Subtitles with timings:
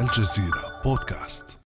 [0.00, 1.58] الجزيرة بودكاست.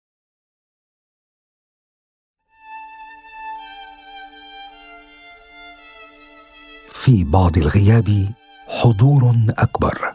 [6.89, 8.33] في بعض الغياب
[8.69, 10.15] حضور أكبر.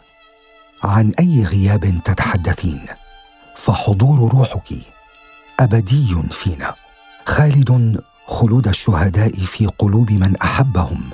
[0.84, 2.86] عن أي غياب تتحدثين؟
[3.56, 4.74] فحضور روحك
[5.60, 6.74] أبدي فينا.
[7.26, 11.10] خالد خلود الشهداء في قلوب من أحبهم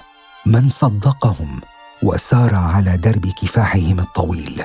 [0.47, 1.61] من صدقهم
[2.03, 4.65] وسار على درب كفاحهم الطويل.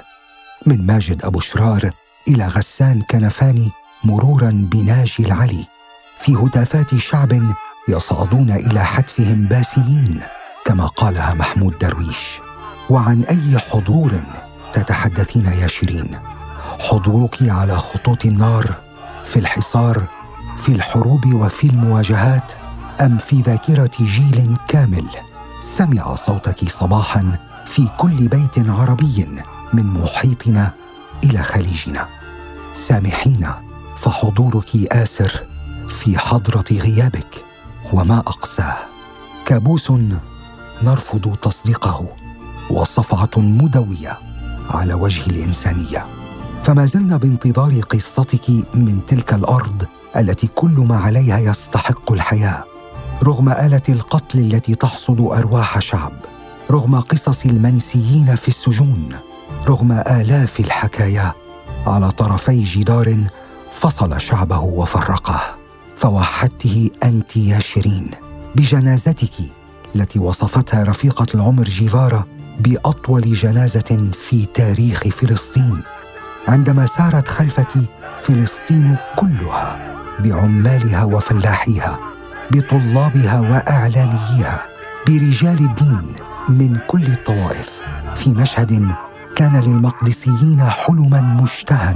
[0.65, 1.91] من ماجد أبو شرار
[2.27, 3.71] إلى غسان كنفاني
[4.03, 5.65] مرورا بناجي العلي.
[6.19, 7.53] في هتافات شعب
[7.87, 10.21] يصعدون إلى حتفهم باسمين
[10.65, 12.39] كما قالها محمود درويش.
[12.89, 14.21] وعن أي حضور
[14.73, 16.17] تتحدثين يا شيرين؟
[16.79, 18.75] حضورك على خطوط النار
[19.25, 20.03] في الحصار
[20.57, 22.51] في الحروب وفي المواجهات
[23.01, 25.05] أم في ذاكرة جيل كامل؟
[25.63, 29.27] سمع صوتك صباحا في كل بيت عربي
[29.73, 30.71] من محيطنا
[31.23, 32.07] إلى خليجنا.
[32.75, 33.61] سامحينا
[33.97, 35.43] فحضورك آسر
[35.87, 37.45] في حضرة غيابك.
[37.93, 38.77] وما أقساه.
[39.45, 39.91] كابوس
[40.83, 42.05] نرفض تصديقه.
[42.69, 44.17] وصفعة مدوية
[44.69, 46.05] على وجه الإنسانية.
[46.63, 49.85] فما زلنا بانتظار قصتك من تلك الأرض
[50.17, 52.63] التي كل ما عليها يستحق الحياة.
[53.23, 56.13] رغم آلة القتل التي تحصد أرواح شعب.
[56.71, 59.15] رغم قصص المنسيين في السجون.
[59.67, 61.33] رغم آلاف الحكايا
[61.87, 63.17] على طرفي جدار
[63.79, 65.41] فصل شعبه وفرقه.
[65.97, 68.11] فوحدته أنت يا شيرين
[68.55, 69.33] بجنازتك
[69.95, 72.23] التي وصفتها رفيقة العمر جيفارا
[72.59, 75.81] بأطول جنازة في تاريخ فلسطين.
[76.47, 77.73] عندما سارت خلفك
[78.21, 79.77] فلسطين كلها
[80.19, 81.99] بعمالها وفلاحيها
[82.51, 84.65] بطلابها وأعلاميها
[85.07, 86.13] برجال الدين
[86.49, 87.81] من كل الطوائف
[88.15, 88.91] في مشهد
[89.35, 91.95] كان للمقدسيين حلما مشتهى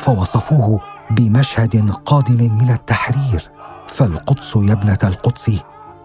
[0.00, 3.50] فوصفوه بمشهد قادم من التحرير.
[3.88, 5.50] فالقدس يا ابنة القدس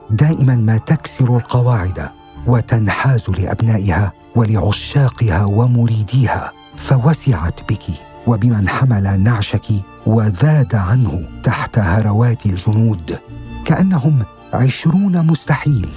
[0.10, 2.10] دائما ما تكسر القواعد
[2.48, 7.84] وتنحاز لأبنائها ولعشاقها ومريديها فوسعت بك
[8.28, 9.66] وبمن حمل نعشك
[10.06, 13.20] وذاد عنه تحت هروات الجنود.
[13.66, 14.20] كأنهم
[14.54, 15.90] عشرون مستحيل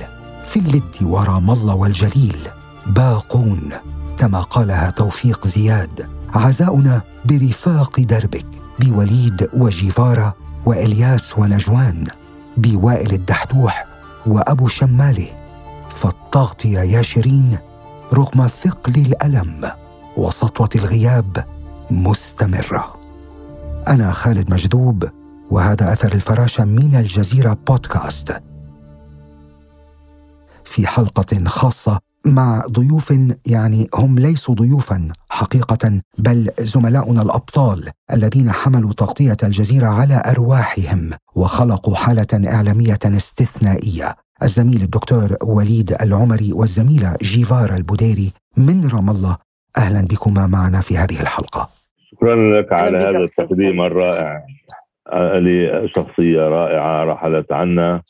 [0.48, 2.36] في اللد ورام الله والجليل
[2.86, 3.70] باقون.
[4.18, 8.46] كما قالها توفيق زياد عزاؤنا برفاق دربك
[8.80, 10.32] بوليد وجيفارا
[10.66, 12.06] وإلياس ونجوان
[12.56, 13.86] بوائل الدحدوح
[14.26, 15.28] وأبو شماله
[15.90, 17.58] فالتغطيه يا شيرين
[18.12, 19.72] رغم ثقل الألم
[20.16, 21.44] وسطوة الغياب
[21.90, 23.00] مستمرة.
[23.88, 25.08] أنا خالد مجذوب
[25.50, 28.40] وهذا أثر الفراشه من الجزيرة بودكاست.
[30.64, 33.14] في حلقة خاصة مع ضيوف
[33.46, 41.94] يعني هم ليسوا ضيوفا حقيقه بل زملاؤنا الأبطال الذين حملوا تغطية الجزيرة على أرواحهم وخلقوا
[41.94, 44.16] حالة إعلامية استثنائية.
[44.42, 49.36] الزميل الدكتور وليد العمري والزميلة جيفارا البديري من رام الله
[49.76, 51.68] أهلا بكما معنا في هذه الحلقة.
[52.10, 54.42] شكرا لك على هذا التقديم الرائع.
[55.14, 58.02] لي شخصية رائعة رحلت عنا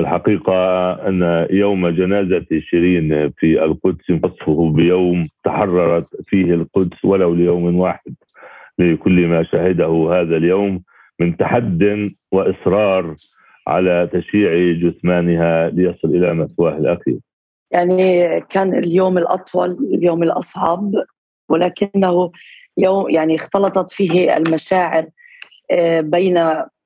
[0.00, 8.14] والحقيقة أن يوم جنازة شيرين في القدس وصفه بيوم تحررت فيه القدس ولو ليوم واحد
[8.78, 10.82] لكل ما شهده هذا اليوم
[11.20, 13.14] من تحد وإصرار
[13.66, 17.18] على تشييع جثمانها ليصل إلى مثواه الأخير.
[17.70, 20.92] يعني كان اليوم الأطول اليوم الأصعب
[21.48, 22.30] ولكنه
[22.78, 25.06] يوم يعني اختلطت فيه المشاعر
[25.70, 26.38] آه، بين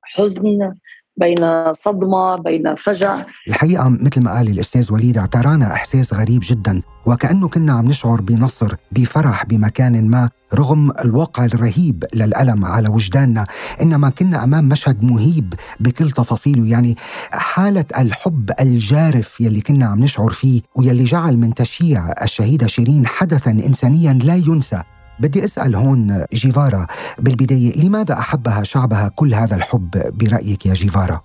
[0.03, 0.73] حزن
[1.17, 3.17] بين صدمة بين فجع.
[3.47, 8.75] الحقيقة مثل ما قال الأستاذ وليد اعترانا إحساس غريب جدا وكأنه كنا عم نشعر بنصر
[8.91, 13.45] بفرح بمكان ما رغم الواقع الرهيب للألم على وجداننا.
[13.81, 16.97] إنما كنا أمام مشهد مهيب بكل تفاصيله يعني
[17.33, 23.51] حالة الحب الجارف يلي كنا عم نشعر فيه ويلي جعل من تشييع الشهيدة شيرين حدثا
[23.51, 24.83] إنسانيا لا ينسى.
[25.19, 26.87] بدي أسأل هون جيفارا
[27.19, 31.21] بالبداية لماذا أحبها شعبها كل هذا الحب برأيك يا جيفارا؟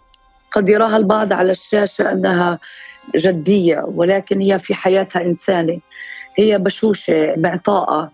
[0.53, 2.59] قد يراها البعض على الشاشة أنها
[3.17, 5.79] جدية ولكن هي في حياتها إنسانة.
[6.39, 8.11] هي بشوشة معطاءة.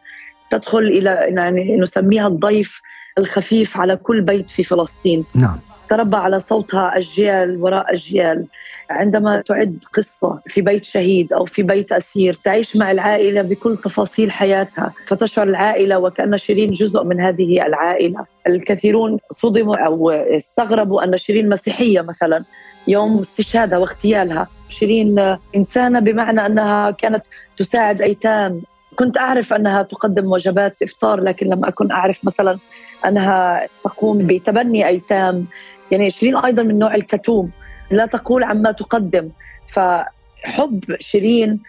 [0.50, 2.81] تدخل إلى يعني نسميها الضيف
[3.19, 5.25] الخفيف على كل بيت في فلسطين.
[5.34, 5.58] نعم.
[5.88, 8.47] تربى على صوتها اجيال وراء اجيال
[8.91, 14.31] عندما تعد قصة في بيت شهيد أو في بيت أسير تعيش مع العائلة بكل تفاصيل
[14.31, 14.93] حياتها.
[15.06, 18.25] فتشعر العائلة وكأن شيرين جزء من هذه العائلة.
[18.47, 22.44] الكثيرون صدموا أو استغربوا أن شيرين مسيحية مثلا
[22.89, 24.49] يوم استشهادها واغتيالها.
[24.69, 27.25] شيرين إنسانة بمعنى أنها كانت
[27.59, 28.62] تساعد أيتام.
[28.97, 32.59] كنت أعرف أنها تقدم وجبات إفطار لكن لم أكن أعرف مثلا
[33.06, 35.47] أنها تقوم بتبني أيتام.
[35.91, 37.50] يعني شيرين أيضا من نوع الكتوم
[37.91, 39.31] لا تقول عما تقدم.
[39.69, 41.61] فحب شيرين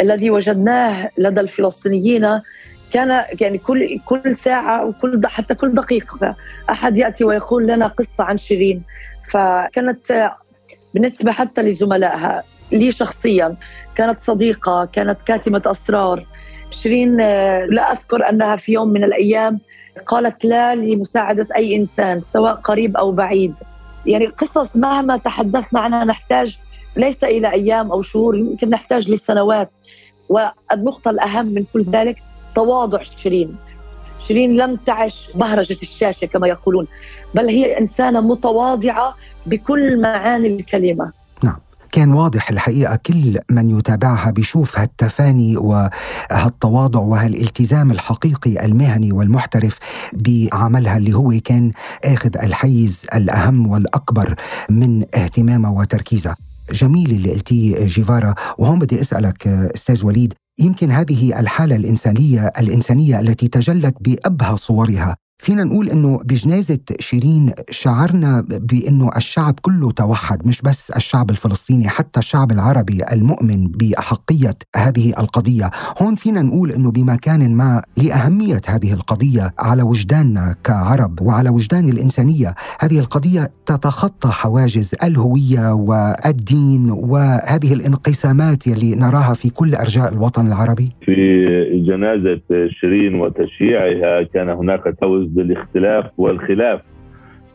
[0.00, 2.40] الذي وجدناه لدى الفلسطينيين
[2.92, 6.36] كان يعني كل كل ساعة وكل حتى كل دقيقة
[6.70, 8.82] أحد يأتي ويقول لنا قصة عن شيرين.
[9.30, 10.30] فكانت
[10.94, 12.42] بالنسبة حتى لزملائها
[12.72, 13.56] لي شخصيا
[13.94, 16.24] كانت صديقة كانت كاتمة أسرار.
[16.70, 17.16] شيرين
[17.66, 19.60] لا أذكر أنها في يوم من الأيام
[20.06, 23.54] قالت لا لمساعدة أي إنسان سواء قريب أو بعيد.
[24.06, 26.58] يعني قصص مهما تحدثنا عنها نحتاج
[26.96, 29.70] ليس إلى أيام أو شهور يمكن نحتاج لسنوات.
[30.28, 32.16] والنقطة الأهم من كل ذلك
[32.54, 33.56] تواضع شيرين.
[34.26, 36.86] شيرين لم تعش بهرجة الشاشة كما يقولون
[37.34, 41.12] بل هي إنسانة متواضعة بكل معاني الكلمة.
[41.94, 49.78] كان واضح الحقيقة كل من يتابعها بيشوف هالتفاني وهالتواضع وهالالتزام الحقيقي المهني والمحترف
[50.12, 51.72] بعملها اللي هو كان
[52.04, 54.34] آخذ الحيز الأهم والأكبر
[54.70, 56.36] من اهتمامها وتركيزها
[56.72, 58.34] جميل اللي قلتيه جيفارا.
[58.58, 65.64] وهون بدي أسألك أستاذ وليد يمكن هذه الحالة الإنسانية الإنسانية التي تجلت بأبهى صورها فينا
[65.64, 72.52] نقول إنه بجنازة شيرين شعرنا بإنه الشعب كله توحد مش بس الشعب الفلسطيني حتى الشعب
[72.52, 75.70] العربي المؤمن بأحقية هذه القضية،
[76.02, 82.54] هون فينا نقول إنه بمكان ما لأهمية هذه القضية على وجداننا كعرب وعلى وجدان الإنسانية،
[82.80, 90.88] هذه القضية تتخطى حواجز الهوية والدين وهذه الانقسامات يلي نراها في كل أرجاء الوطن العربي.
[91.04, 91.14] في
[91.88, 92.40] جنازة
[92.80, 96.80] شيرين وتشييعها كان هناك توز بالاختلاف والخلاف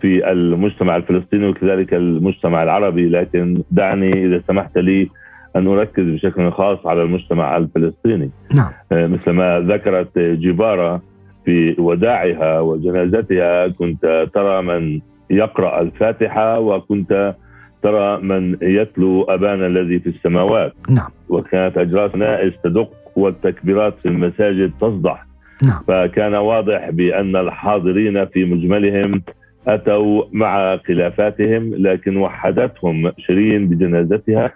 [0.01, 5.09] في المجتمع الفلسطيني وكذلك المجتمع العربي لكن دعني إذا سمحت لي
[5.55, 8.71] أن أركز بشكل خاص على المجتمع الفلسطيني نعم.
[8.91, 11.01] آه، مثل ما ذكرت جبارة
[11.45, 14.99] في وداعها وجنازتها كنت ترى من
[15.29, 17.35] يقرأ الفاتحة وكنت
[17.83, 21.09] ترى من يتلو ابانا الذي في السماوات نعم.
[21.29, 25.28] وكانت اجراس نائس تدق والتكبيرات في المساجد تصدح
[25.63, 25.83] نعم.
[25.87, 29.21] فكان واضح بأن الحاضرين في مجملهم
[29.67, 34.51] أتوا مع خلافاتهم لكن وحدتهم شيرين بجنازتها.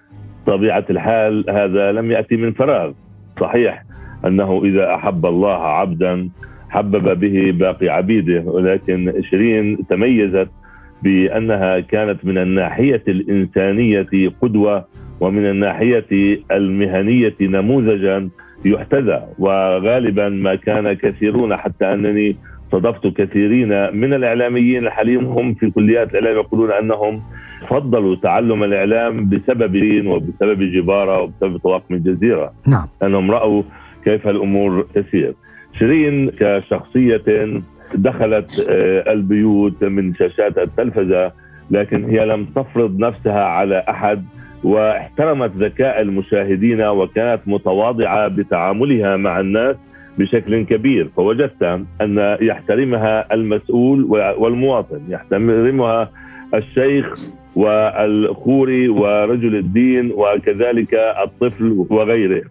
[0.47, 2.91] طبيعة الحال هذا لم يأتي من فراغ.
[3.39, 3.83] صحيح
[4.25, 6.29] أنه إذا أحب الله عبدا
[6.69, 10.49] حبب به باقي عبيده ولكن شيرين تميزت
[11.03, 14.85] بأنها كانت من الناحية الإنسانية قدوة
[15.19, 18.29] ومن الناحية المهنية نموذجا.
[18.65, 19.23] يحتذى.
[19.39, 22.35] وغالبا ما كان كثيرون حتى أنني
[22.71, 27.21] صادفت كثيرين من الإعلاميين الحاليين هم في كليات الإعلام يقولون أنهم
[27.69, 32.87] فضلوا تعلم الإعلام بسبب رين وبسبب جبارة وبسبب طواقم الجزيره نعم.
[33.03, 33.63] أنهم رأوا
[34.05, 35.33] كيف الأمور تسير.
[35.79, 37.23] شيرين كشخصية
[37.95, 41.31] دخلت آه، البيوت من شاشات التلفزة
[41.71, 44.25] لكن هي لم تفرض نفسها على أحد.
[44.63, 49.75] واحترمت ذكاء المشاهدين وكانت متواضعة بتعاملها مع الناس
[50.17, 51.63] بشكل كبير فوجدت
[52.01, 54.03] أن يحترمها المسؤول
[54.37, 56.09] والمواطن يحترمها
[56.53, 57.05] الشيخ
[57.55, 60.93] والخوري ورجل الدين وكذلك
[61.23, 62.41] الطفل وغيره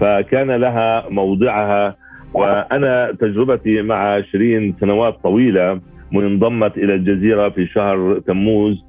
[0.00, 1.96] فكان لها موضعها.
[2.34, 5.80] وأنا تجربتي مع 20 سنوات طويلة
[6.12, 8.84] من انضمت إلى الجزيرة في شهر تموز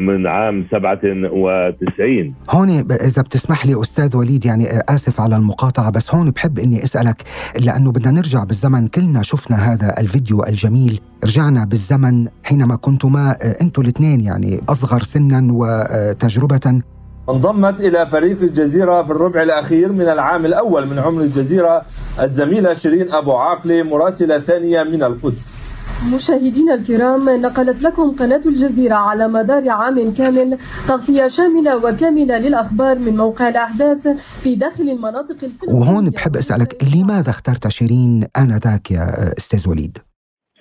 [0.00, 6.30] من عام 97 هون إذا بتسمح لي أستاذ وليد يعني آسف على المقاطعة بس هون
[6.30, 7.22] بحب إني أسألك
[7.60, 8.88] لأنه بدنا نرجع بالزمن.
[8.88, 11.00] كلنا شفنا هذا الفيديو الجميل.
[11.24, 16.82] رجعنا بالزمن حينما كنتما أنتم الاثنين يعني أصغر سنا وتجربة.
[17.30, 21.82] انضمت إلى فريق الجزيرة في الربع الأخير من العام الأول من عمر الجزيرة
[22.20, 25.59] الزميلة شيرين أبو عاقلة مراسلة ثانية من القدس.
[26.04, 33.16] مشاهدينا الكرام نقلت لكم قناة الجزيرة على مدار عام كامل تغطية شاملة وكاملة للأخبار من
[33.16, 34.08] موقع الأحداث
[34.42, 39.04] في داخل المناطق الفلسطينية وهون بحب أسألك لماذا اخترت شيرين آنذاك يا
[39.38, 39.98] أستاذ وليد؟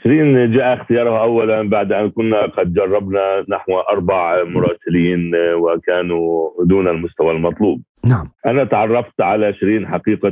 [0.03, 7.31] شيرين جاء اختيارها اولا بعد أن كنا قد جربنا نحو أربع مراسلين وكانوا دون المستوى
[7.31, 7.81] المطلوب.
[8.05, 8.25] نعم.
[8.45, 10.29] أنا تعرفت على شيرين حقيقه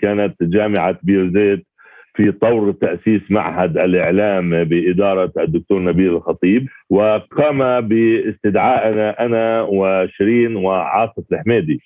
[0.00, 1.66] كانت جامعة بيرزيت
[2.14, 11.80] في طور تاسيس معهد الإعلام بإدارة الدكتور نبيل الخطيب وقام باستدعائنا أنا وشيرين وعاصف الحميدي.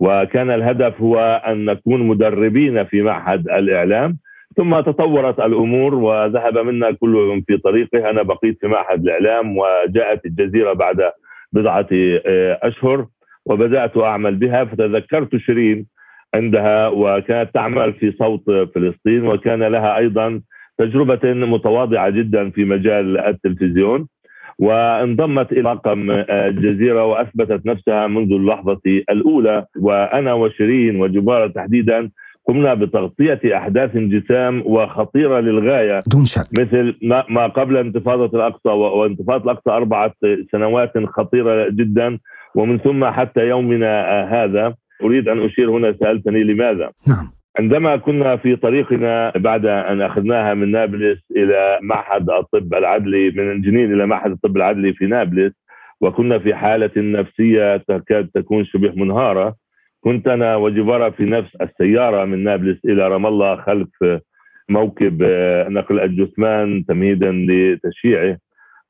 [0.00, 4.18] وكان الهدف هو أن نكون مدربين في معهد الإعلام.
[4.56, 8.10] ثم تطورت الأمور وذهب منا كل في طريقه.
[8.10, 11.10] أنا بقيت في معهد الإعلام وجاءت الجزيرة بعد
[11.52, 11.88] بضعة
[12.62, 13.06] أشهر
[13.46, 14.64] وبدأت أعمل بها.
[14.64, 15.95] فتذكرت شيرين
[16.34, 20.40] عندها وكانت تعمل في صوت فلسطين وكان لها أيضا
[20.78, 24.08] تجربة متواضعة جدا في مجال التلفزيون.
[24.58, 29.64] وانضمت إلى طاقم الجزيرة وأثبتت نفسها منذ اللحظة الأولى.
[29.80, 32.10] وأنا وشيرين وجبارة تحديدا
[32.48, 36.02] قمنا بتغطية أحداث انجسام وخطيرة للغاية.
[36.06, 36.60] دون شك.
[36.60, 36.94] مثل
[37.28, 40.12] ما قبل انتفاضة الأقصى وانتفاضة الأقصى أربعة
[40.52, 42.18] سنوات خطيرة جدا.
[42.54, 44.74] ومن ثم حتى يومنا هذا.
[45.02, 47.30] أريد أن أشير هنا سألتني لماذا؟ نعم.
[47.58, 53.92] عندما كنا في طريقنا بعد أن أخذناها من نابلس إلى معهد الطب العدلي من جنين
[53.92, 55.52] إلى معهد الطب العدلي في نابلس
[56.00, 59.54] وكنا في حالة نفسية تكاد تكون شبه منهارة
[60.00, 63.88] كنت أنا وجبارة في نفس السيارة من نابلس إلى رام الله خلف
[64.68, 65.22] موكب
[65.68, 68.38] نقل الجثمان تمهيدا لتشييعه.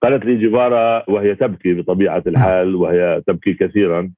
[0.02, 4.10] قالت لي جبارة وهي تبكي بطبيعة الحال وهي تبكي كثيرا.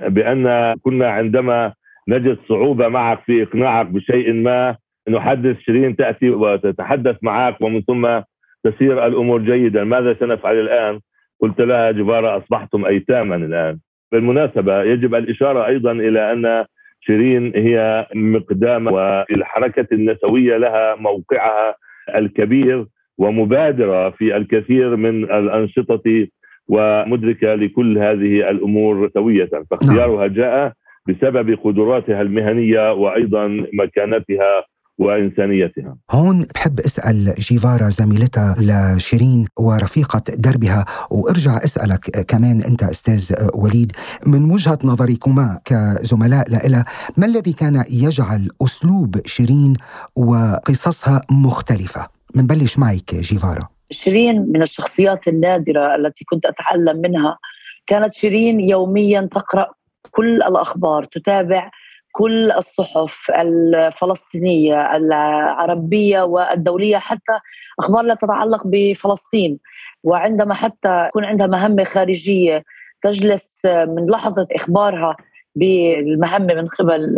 [0.00, 1.72] بأن كنا عندما
[2.08, 4.76] نجد صعوبة معك في إقناعك بشيء ما
[5.08, 8.20] نحدث شيرين تأتي وتتحدث معك ومن ثم
[8.64, 9.84] تسير الأمور جيدا.
[9.84, 11.00] ماذا سنفعل الآن؟
[11.40, 13.78] قلت لها جبارة أصبحتم أيتاما الآن.
[14.12, 16.64] بالمناسبة يجب الإشارة أيضا إلى أن
[17.00, 21.74] شيرين هي مقدام والحركة النسوية لها موقعها
[22.14, 22.86] الكبير
[23.18, 26.26] ومبادرة في الكثير من الأنشطة
[26.68, 29.50] ومدركة لكل هذه الأمور سوية.
[29.70, 30.72] فاختيارها جاء
[31.08, 34.64] بسبب قدراتها المهنية وأيضا مكانتها
[34.98, 35.96] وإنسانيتها.
[36.10, 43.92] هون بحب أسأل جيفارا زميلتها لشيرين ورفيقة دربها وأرجع أسألك كمان أنت أستاذ وليد
[44.26, 46.84] من وجهة نظركما كزملاء لإلها
[47.16, 49.72] ما الذي كان يجعل أسلوب شيرين
[50.16, 53.73] وقصصها مختلفة؟ منبلش معك جيفارا.
[53.90, 57.38] شيرين من الشخصيات النادرة التي كنت أتعلم منها.
[57.86, 59.72] كانت شيرين يوميا تقرأ
[60.10, 61.70] كل الأخبار تتابع
[62.12, 67.38] كل الصحف الفلسطينية العربية والدولية حتى
[67.78, 69.58] أخبار لا تتعلق بفلسطين.
[70.02, 72.64] وعندما حتى يكون عندها مهمة خارجية
[73.02, 75.16] تجلس من لحظة إخبارها
[75.54, 77.16] بالمهمة من قبل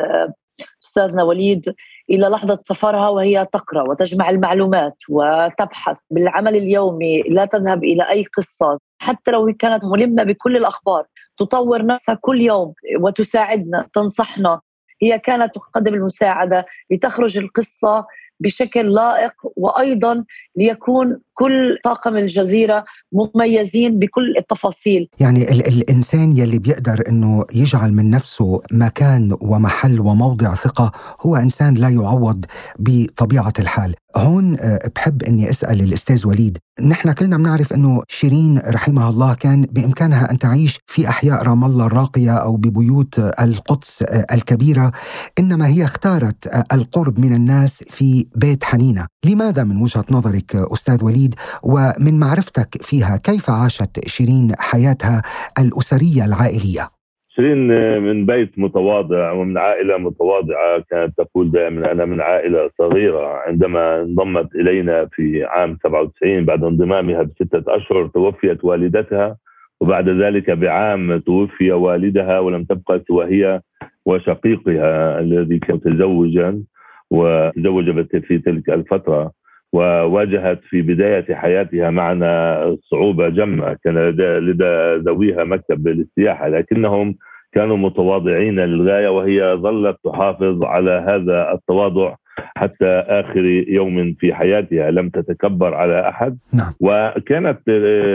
[0.83, 1.75] أستاذنا وليد
[2.11, 8.79] إلى لحظة سفرها وهي تقرأ وتجمع المعلومات وتبحث بالعمل اليومي لا تذهب إلى أي قصة
[8.99, 11.05] حتى لو كانت ملمة بكل الأخبار
[11.39, 14.61] تطور نفسها كل يوم وتساعدنا تنصحنا.
[15.03, 18.07] هي كانت تقدم المساعدة لتخرج القصة
[18.41, 20.25] بشكل لائق وأيضا
[20.57, 25.09] ليكون كل طاقم الجزيرة مميزين بكل التفاصيل.
[25.21, 31.75] يعني ال- الإنسان يلي بيقدر إنه يجعل من نفسه مكان ومحل وموضع ثقة هو إنسان
[31.75, 32.45] لا يعوض
[32.79, 33.95] بطبيعة الحال.
[34.17, 36.59] هون آه، بحب إني أسأل الأستاذ وليد.
[36.81, 41.87] نحن كلنا بنعرف إنه شيرين رحمها الله كان بإمكانها أن تعيش في أحياء رام الله
[41.87, 44.93] الراقية أو ببيوت القدس آه، الكبيرة.
[45.39, 49.07] إنما هي اختارت آه، القرب من الناس في بيت حنينة.
[49.25, 51.26] لماذا من وجهة نظرك أستاذ وليد
[51.63, 55.23] ومن معرفتك فيها كيف عاشت شيرين حياتها
[55.59, 56.89] الأسرية العائلية؟
[57.37, 57.69] شيرين
[58.03, 63.27] من بيت متواضع ومن عائلة متواضعة كانت تقول دائما أنا من عائلة صغيرة.
[63.47, 69.37] عندما انضمت إلينا في عام 97 بعد انضمامها بستة أشهر توفيت والدتها
[69.81, 73.61] وبعد ذلك بعام توفي والدها ولم تبقى سوى هي
[74.07, 76.63] وشقيقها الذي كان متزوجا
[77.11, 79.33] وتزوج في تلك الفترة.
[79.73, 83.99] وواجهت في بداية حياتها معنا صعوبة جمة كان
[84.39, 87.17] لدى ذويها مكتب للسياحة لكنهم
[87.53, 92.15] كانوا متواضعين للغاية وهي ظلت تحافظ على هذا التواضع
[92.57, 96.73] حتى آخر يوم في حياتها لم تتكبر على أحد نعم.
[96.81, 97.69] وكانت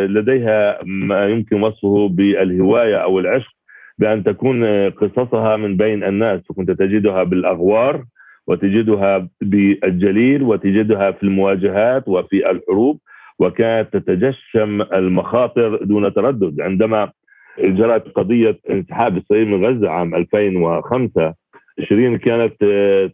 [0.10, 3.52] لديها ما يمكن وصفه بالهواية أو العشق
[3.98, 8.04] بأن تكون قصصها من بين الناس فكنت تجدها بالأغوار
[8.52, 13.00] وتجدها بالجليل وتجدها في المواجهات وفي الحروب
[13.40, 16.62] وكانت تتجشم المخاطر دون تردد.
[16.62, 17.12] عندما
[17.60, 21.34] جرت قضية انسحاب إسرائيل من غزة عام 2005
[21.80, 22.54] شيرين كانت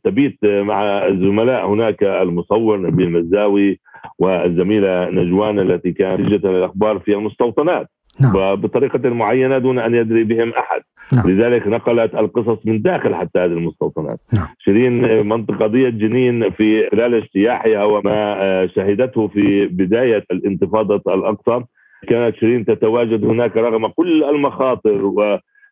[0.04, 3.80] تبيت مع الزملاء هناك المصور نبيل مزاوي
[4.20, 7.88] والزميلة نجوان التي كانت تجد الأخبار في المستوطنات.
[8.22, 8.36] نعم.
[8.36, 10.82] وبطريقة معينة دون أن يدري بهم أحد
[11.14, 11.32] نعم.
[11.32, 14.48] لذلك نقلت القصص من داخل حتى هذه المستوطنات نعم.
[14.60, 21.64] شيرين منطقة قضية جنين في خلال اجتياحها وما شهدته في بداية الانتفاضة الأقصى
[22.08, 25.14] كانت شيرين تتواجد هناك رغم كل المخاطر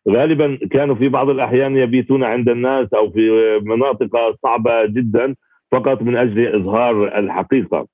[0.06, 3.30] وغالبا كانوا في بعض الأحيان يبيتون عند الناس أو في
[3.62, 5.34] مناطق صعبة جدا
[5.72, 7.86] فقط من أجل إظهار الحقيقة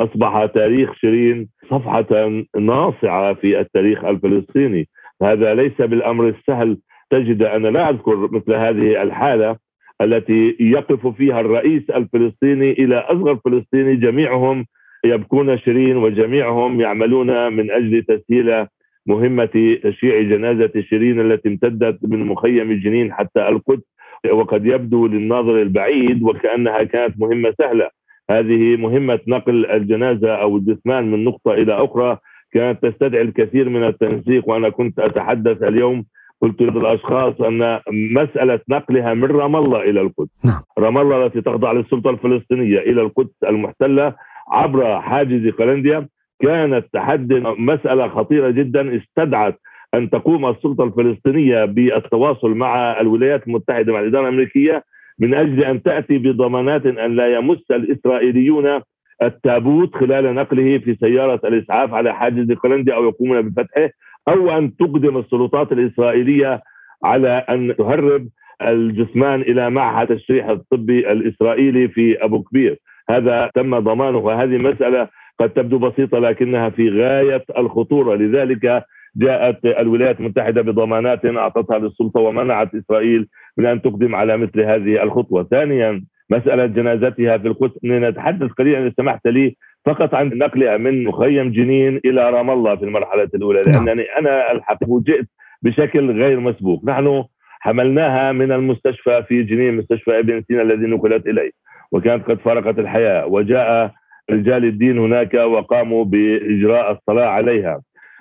[0.00, 4.88] أصبح تاريخ شيرين صفحة ناصعة في التاريخ الفلسطيني.
[5.22, 6.78] هذا ليس بالأمر السهل.
[7.10, 9.56] تجد أنا لا أذكر مثل هذه الحالة
[10.02, 13.96] التي يقف فيها الرئيس الفلسطيني إلى أصغر فلسطيني.
[13.96, 14.66] جميعهم
[15.04, 18.66] يبكون شيرين وجميعهم يعملون من أجل تسهيل
[19.06, 23.84] مهمة تشييع جنازة شيرين التي امتدت من مخيم جنين حتى القدس.
[24.30, 27.99] وقد يبدو للناظر البعيد وكأنها كانت مهمة سهلة.
[28.30, 32.18] هذه مهمة نقل الجنازة أو الجثمان من نقطة إلى أخرى.
[32.52, 36.04] كانت تستدعي الكثير من التنسيق وأنا كنت أتحدث اليوم.
[36.42, 40.30] قلت للأشخاص أن مسألة نقلها من رام الله إلى القدس.
[40.44, 40.62] نعم.
[40.78, 44.14] رام الله التي تخضع للسلطة الفلسطينية إلى القدس المحتلة
[44.48, 46.08] عبر حاجز قلنديا.
[46.42, 48.96] كانت تحدي مسألة خطيرة جدا.
[48.96, 49.60] استدعت
[49.94, 54.84] أن تقوم السلطة الفلسطينية بالتواصل مع الولايات المتحدة مع الإدارة الأمريكية.
[55.20, 58.80] من أجل أن تأتي بضمانات أن لا يمس الإسرائيليون
[59.22, 63.90] التابوت خلال نقله في سيارة الإسعاف على حاجز قلندي أو يقومون بفتحه
[64.28, 66.62] أو أن تقدم السلطات الإسرائيلية
[67.04, 68.28] على أن تهرب
[68.62, 72.78] الجثمان إلى معهد التشريح الطبي الإسرائيلي في أبو كبير.
[73.10, 75.08] هذا تم ضمانه وهذه مسألة
[75.40, 78.16] قد تبدو بسيطة لكنها في غاية الخطورة.
[78.16, 78.84] لذلك
[79.16, 85.44] جاءت الولايات المتحدة بضمانات أعطتها للسلطة ومنعت إسرائيل من أن تقدم على مثل هذه الخطوة.
[85.44, 91.52] ثانيا مسألة جنازتها في القدس نتحدث قليلا إذا سمحت لي فقط عن نقلها من مخيم
[91.52, 93.84] جنين إلى رام الله في المرحلة الأولى نعم.
[93.86, 95.26] لانني أنا الحق فوجئت
[95.62, 97.24] بشكل غير مسبوق، نحن
[97.60, 101.50] حملناها من المستشفى في جنين مستشفى ابن سينا الذي نقلت إليه
[101.92, 103.92] وكانت قد فارقت الحياة وجاء
[104.30, 107.80] رجال الدين هناك وقاموا بإجراء الصلاة عليها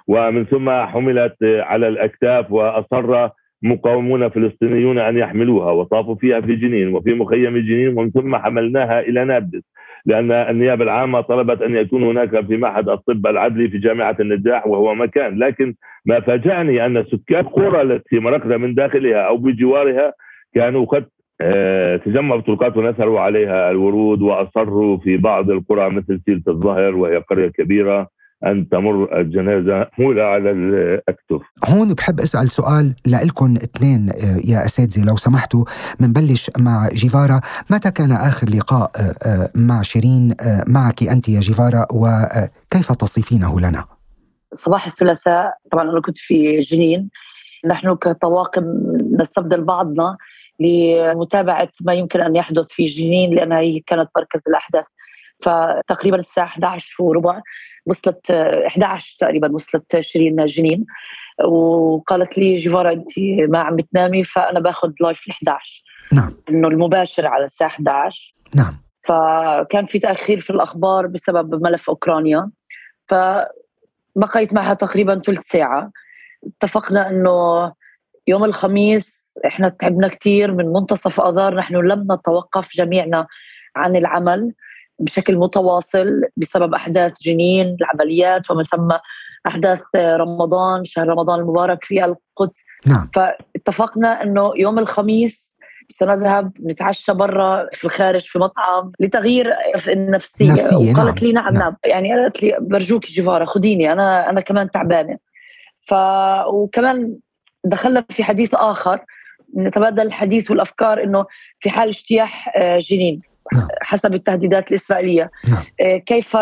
[0.10, 3.30] ومن ثم حملت على الأكتاف وأصر
[3.64, 9.26] مقاومون فلسطينيون أن يحملوها وطافوا فيها في جنين وفي مخيم جنين ومن ثم حملناها إلى
[9.26, 9.64] نابلس
[10.06, 14.96] لأن النيابة العامة طلبت أن يكون هناك في معهد الطب العدلي في جامعة النجاح وهو
[14.96, 15.76] مكان لكن
[16.06, 20.14] ما فاجأني أن سكان القرى التي مرقنا من داخلها أو بجوارها
[20.56, 21.06] كانوا قد
[21.42, 27.48] آه، تجمعوا بطرقات ونثروا عليها الورود وأصروا في بعض القرى مثل سيله الظهر وهي قرية
[27.48, 28.08] كبيرة.
[28.46, 35.06] أن تمر الجنازة مولى على الأكتف هون بحب أسأل سؤال لكم اثنين آه، يا أساتذة
[35.06, 35.66] لو سمحتوا
[36.00, 37.42] بنبلش مع جيفارا.
[37.70, 40.36] متى كان آخر لقاء آه، آه، مع شيرين
[40.68, 43.86] معك أنت يا جيفارا وكيف تصفينه لنا؟
[44.54, 45.54] صباح الثلاثاء.
[45.72, 47.10] طبعا أنا كنت في جنين.
[47.66, 48.64] نحن كطواقم
[49.20, 50.18] نستبدل بعضنا
[50.60, 54.86] لمتابعة ما يمكن أن يحدث في جنين لأنها هي كانت مركز الأحداث.
[55.42, 57.42] فتقريبا الساعة 11 وربع
[57.86, 60.86] وصلت 11 تقريبا وصلت شيرين جنين
[61.48, 66.36] وقالت لي جيفارا أنت ما عم بتنامي فأنا باخذ لايف ال 11 نعم.
[66.50, 68.78] إنه المباشر على الساعة 11 نعم.
[69.04, 72.50] فكان في تأخير في الأخبار بسبب ملف أوكرانيا.
[73.08, 75.92] فبقيت معها تقريبا ثلث ساعة.
[76.44, 77.72] اتفقنا إنه
[78.28, 83.28] يوم الخميس إحنا تعبنا كثير من منتصف آذار نحن لم نتوقف جميعنا
[83.76, 84.54] عن العمل.
[85.00, 88.92] بشكل متواصل بسبب أحداث جنين العمليات ومن ثم
[89.48, 92.66] أحداث رمضان شهر رمضان المبارك في القدس.
[92.86, 93.10] نعم.
[93.14, 95.50] فاتفقنا إنه يوم الخميس
[95.90, 99.54] سنذهب نتعشى برا في الخارج في مطعم لتغيير
[99.88, 100.52] النفسية.
[100.52, 101.64] نفسية وقالت لي نعم, نعم.
[101.64, 101.76] نعم.
[101.86, 105.18] يعني قالت لي برجوك جيفارا خديني أنا أنا كمان تعبانة.
[105.82, 105.94] ف
[106.48, 107.18] وكمان
[107.66, 109.06] دخلنا في حديث آخر
[109.58, 111.26] نتبادل الحديث والأفكار إنه
[111.60, 113.14] في حال اجتياح آه، جنين.
[113.14, 113.29] نعم.
[113.82, 115.32] حسب التهديدات الإسرائيلية.
[115.48, 115.64] نعم.
[115.82, 116.38] آه، كيف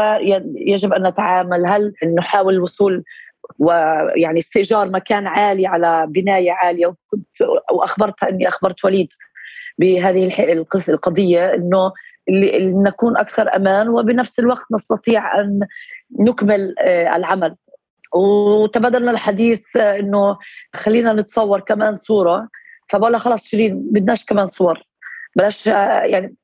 [0.56, 3.04] يجب أن نتعامل؟ هل نحاول الوصول
[3.60, 7.42] ويعني استئجار مكان عالي على بناية عالية؟ وكنت
[7.72, 9.08] وأخبرتها أني أخبرت وليد
[9.80, 11.92] بهذه القضية أنه
[12.60, 15.60] نكون أكثر أمان وبنفس الوقت نستطيع أن
[16.20, 17.56] نكمل آه، العمل.
[18.16, 20.38] وتبادلنا الحديث إنه
[20.76, 22.48] خلينا نتصور كمان صورة.
[22.90, 24.84] فبقول خلاص شيرين بدناش كمان صور.
[25.36, 26.36] بلاش آه، يعني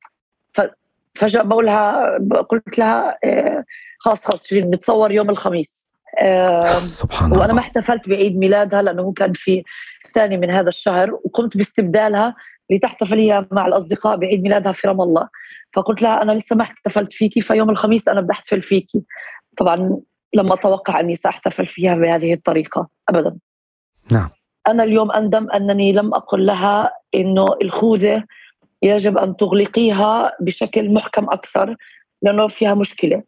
[1.14, 3.64] فجأة بقولها قلت لها آه،
[3.98, 5.92] خلاص خلاص شيرين نتصور يوم الخميس.
[6.20, 7.40] آه، سبحان الله.
[7.40, 9.62] وأنا ما احتفلت بعيد ميلادها لأنه كان في
[10.04, 12.34] الثاني من هذا الشهر وقمت باستبدالها
[12.70, 15.28] لتحتفل هي مع الأصدقاء بعيد ميلادها في رام الله.
[15.72, 19.02] فقلت لها أنا لسه ما احتفلت فيكي فيوم الخميس أنا بدي أحتفل فيكي.
[19.56, 19.76] طبعا
[20.34, 23.36] لم أتوقع إني سأحتفل فيها بهذه الطريقة ابدا.
[24.10, 24.28] نعم.
[24.68, 28.24] أنا اليوم أندم أنني لم أقل لها إنه الخوذة
[28.84, 31.76] يجب أن تغلقيها بشكل محكم أكثر
[32.22, 33.22] لأنه فيها مشكلة.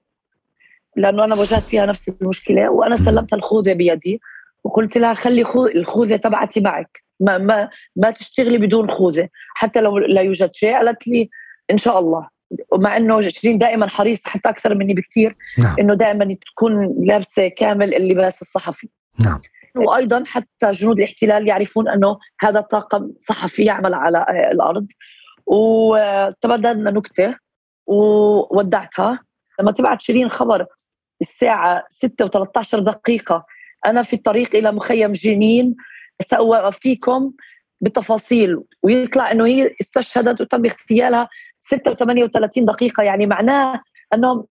[0.96, 4.20] لأنه أنا واجهت فيها نفس المشكلة وأنا سلمت الخوذة بيدي
[4.64, 7.02] وقلت لها خلي الخوذة تبعتي معك.
[7.20, 9.28] ما, ما, ما تشتغلي بدون خوذة.
[9.54, 11.30] حتى لو لا يوجد شيء قالت لي
[11.70, 12.28] إن شاء الله.
[12.72, 15.76] ومع إنه شيرين دائما حريصة حتى أكثر مني بكثير نعم.
[15.80, 18.88] إنه دائما تكون لابسة كامل اللباس الصحفي.
[19.20, 19.40] نعم.
[19.76, 24.86] وأيضا حتى جنود الاحتلال يعرفون إنه هذا الطاقم صحفي يعمل على الأرض.
[25.46, 27.37] وتبادلنا نكتة
[27.87, 29.20] وودعتها.
[29.61, 30.66] لما تبعت شيرين خبر
[31.20, 33.44] الساعة 6 و13 دقيقة
[33.87, 35.76] أنا في الطريق إلى مخيم جنين
[36.22, 37.32] سأوفيكم
[37.80, 41.28] بتفاصيل ويطلع إنه هي استشهدت وتم اغتيالها
[41.61, 43.02] 6 و38 دقيقة.
[43.02, 43.80] يعني معناه
[44.14, 44.46] إنهم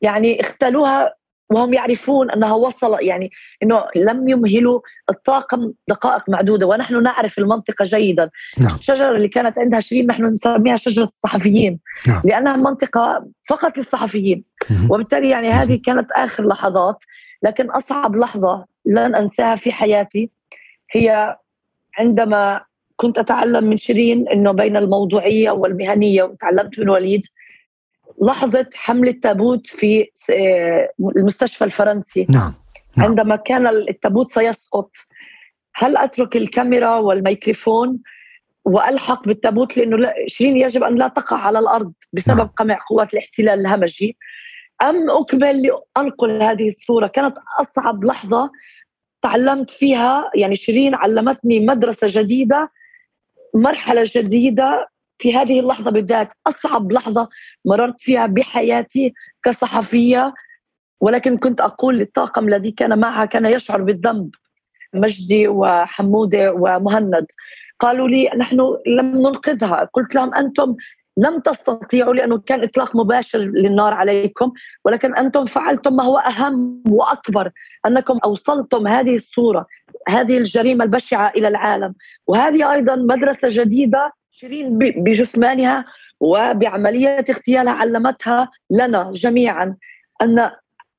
[0.00, 1.14] يعني اختلوها
[1.50, 3.30] وهم يعرفون أنها وصل يعني
[3.62, 4.80] إنه لم يمهلوا
[5.10, 8.74] الطاقم دقائق معدودة ونحن نعرف المنطقة جيدا نعم.
[8.74, 12.22] الشجرة اللي كانت عندها شيرين نحن نسميها شجرة الصحفيين نعم.
[12.24, 14.44] لأنها منطقة فقط للصحفيين
[14.90, 17.04] وبالتالي يعني هذه كانت آخر لحظات
[17.42, 20.30] لكن أصعب لحظة لن أنساها في حياتي
[20.92, 21.36] هي
[21.98, 22.60] عندما
[22.96, 27.22] كنت أتعلم من شيرين إنه بين الموضوعية والمهنية وتعلمت من وليد
[28.22, 32.54] لحظة حمل التابوت في آه، المستشفى الفرنسي نعم.
[32.96, 33.06] نعم.
[33.08, 34.96] عندما كان التابوت سيسقط
[35.74, 37.98] هل أترك الكاميرا والميكروفون
[38.64, 42.46] وألحق بالتابوت لأنه شيرين يجب أن لا تقع على الأرض بسبب نعم.
[42.46, 44.16] قمع قوات الاحتلال الهمجي
[44.82, 48.50] أم أكمل لأنقل هذه الصورة كانت أصعب لحظة
[49.22, 52.70] تعلمت فيها يعني شيرين علمتني مدرسة جديدة
[53.54, 57.28] مرحلة جديدة في هذه اللحظة بالذات أصعب لحظة
[57.64, 60.34] مررت فيها بحياتي كصحفية
[61.00, 64.30] ولكن كنت أقول للطاقم الذي كان معها كان يشعر بالذنب
[64.94, 67.26] مجدي وحموده ومهند.
[67.80, 69.88] قالوا لي نحن لم ننقذها.
[69.92, 70.76] قلت لهم أنتم
[71.16, 74.52] لم تستطيعوا لأنه كان إطلاق مباشر للنار عليكم
[74.84, 77.50] ولكن أنتم فعلتم ما هو أهم وأكبر
[77.86, 79.66] أنكم أوصلتم هذه الصورة
[80.08, 81.94] هذه الجريمة البشعة إلى العالم.
[82.26, 85.84] وهذه أيضا مدرسة جديدة شيرين بجثمانها
[86.20, 89.76] وبعمليه اغتيالها علمتها لنا جميعا
[90.22, 90.50] أن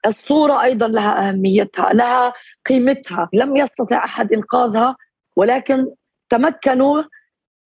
[0.06, 2.34] الصورة أيضا لها أهميتها لها
[2.70, 3.30] قيمتها.
[3.34, 4.96] لم يستطع أحد إنقاذها
[5.36, 5.88] ولكن
[6.30, 7.04] تمكنوا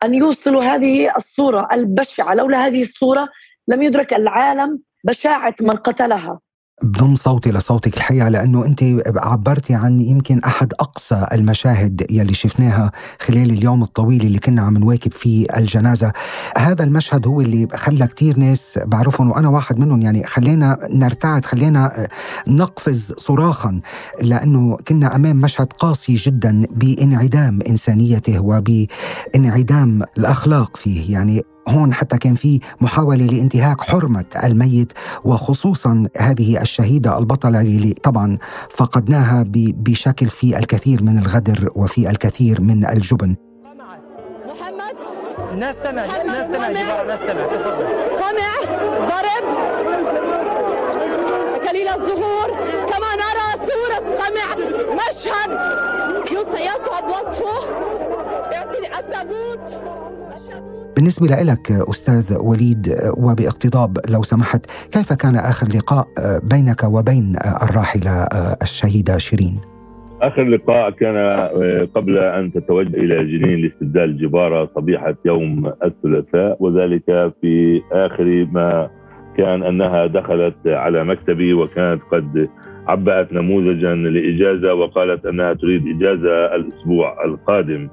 [0.04, 2.34] أن يوصلوا هذه الصورة البشعة.
[2.34, 3.30] لولا هذه الصورة
[3.68, 6.40] لم يدرك العالم بشاعة من قتلها.
[6.84, 8.84] بضم صوتي لصوتك الحقيقة لأنه أنت
[9.18, 15.12] عبرتي عن يمكن أحد أقصى المشاهد يلي شفناها خلال اليوم الطويل اللي كنا عم نواكب
[15.12, 16.12] فيه الجنازة.
[16.58, 22.08] هذا المشهد هو اللي خلى كتير ناس بعرفهم وأنا واحد منهم يعني خلينا نرتعد خلينا
[22.48, 23.82] نقفز صراخا
[24.22, 31.14] لأنه كنا أمام مشهد قاسي جدا بانعدام إنسانيته وبانعدام الأخلاق فيه.
[31.14, 38.38] يعني هون حتى كان في محاولة لانتهاك حرمة الميت وخصوصا هذه الشهيدة البطلة اللي طبعا
[38.70, 43.36] فقدناها بشكل في الكثير من الغدر وفي الكثير من الجبن.
[44.48, 44.96] محمد؟
[45.52, 46.48] الناس سمع الناس
[47.20, 47.86] سمع تفضل.
[48.18, 48.50] قمع.
[49.00, 49.46] ضرب.
[51.70, 52.48] كليل الظهور
[52.90, 55.60] كما نرى صورة قمع مشهد.
[56.54, 57.84] يصعب وصفه.
[59.00, 59.82] التابوت.
[60.96, 66.06] بالنسبة لك أستاذ وليد وباقتضاب لو سمحت كيف كان آخر لقاء
[66.44, 68.28] بينك وبين الراحلة
[68.62, 69.60] الشهيدة شيرين؟
[70.22, 71.18] آخر لقاء كان
[71.96, 78.90] قبل أن تتوجه إلى جنين لاستبدال جبارة صبيحة يوم الثلاثاء وذلك في آخر ما
[79.38, 82.50] كان أنها دخلت على مكتبي وكانت قد
[82.88, 87.90] عبأت نموذجا لإجازة وقالت أنها تريد إجازة الأسبوع القادم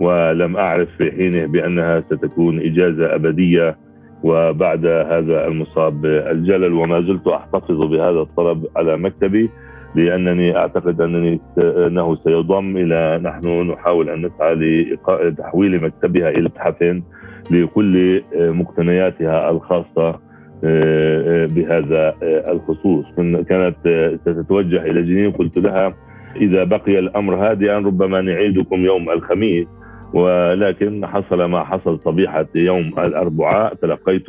[0.00, 3.76] ولم أعرف في حينه بأنها ستكون إجازة أبدية.
[4.24, 9.50] وبعد هذا المصاب الجلل وما زلت أحتفظ بهذا الطلب على مكتبي
[9.94, 17.02] لأنني أعتقد أنني أنه سيضم إلى نحن نحاول أن نسعى لتحويل مكتبها إلى متحف
[17.50, 20.20] لكل مقتنياتها الخاصة
[21.54, 23.04] بهذا الخصوص.
[23.48, 23.76] كانت
[24.20, 25.30] ستتوجه إلى جنين.
[25.30, 25.94] قلت لها
[26.36, 29.66] إذا بقي الأمر هادئا ربما نعيدكم يوم الخميس.
[30.12, 33.74] ولكن حصل ما حصل صبيحة يوم الأربعاء.
[33.74, 34.26] تلقيت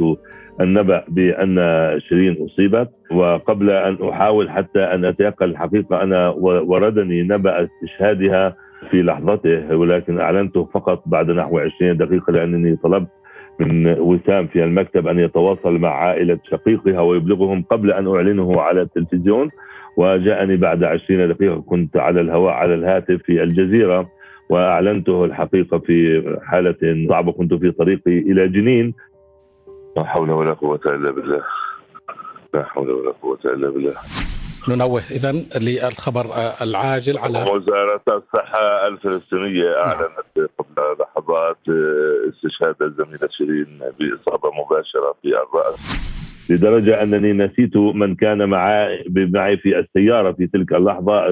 [0.62, 1.56] النبأ بأن
[2.00, 8.56] شيرين أصيبت وقبل أن أحاول حتى أن أتيقن الحقيقة أنا وردني نبأ استشهادها
[8.92, 13.08] في لحظته ولكن أعلنته فقط بعد نحو 20 دقيقة لأنني طلبت
[13.60, 19.50] من وسام في المكتب أن يتواصل مع عائلة شقيقها ويبلغهم قبل أن أعلنه على التلفزيون.
[19.98, 24.10] وجاءني بعد 20 دقيقة كنت على الهواء على الهاتف في الجزيرة.
[24.50, 27.32] وأعلنته الحقيقة في حالة صعبة.
[27.32, 28.94] كنت في طريقي إلى جنين.
[29.98, 31.44] لا حول ولا قوة إلا بالله.
[32.54, 33.94] لا حول ولا قوة إلا بالله.
[34.70, 36.26] ننوه إذا للخبر
[36.62, 41.58] العاجل على وزارة الصحة الفلسطينية أعلنت قبل لحظات
[42.30, 46.04] استشهاد الزميله شيرين بإصابة مباشرة في الرأس.
[46.50, 51.26] لدرجة أنني نسيت من كان معي معي في السيارة في تلك اللحظة.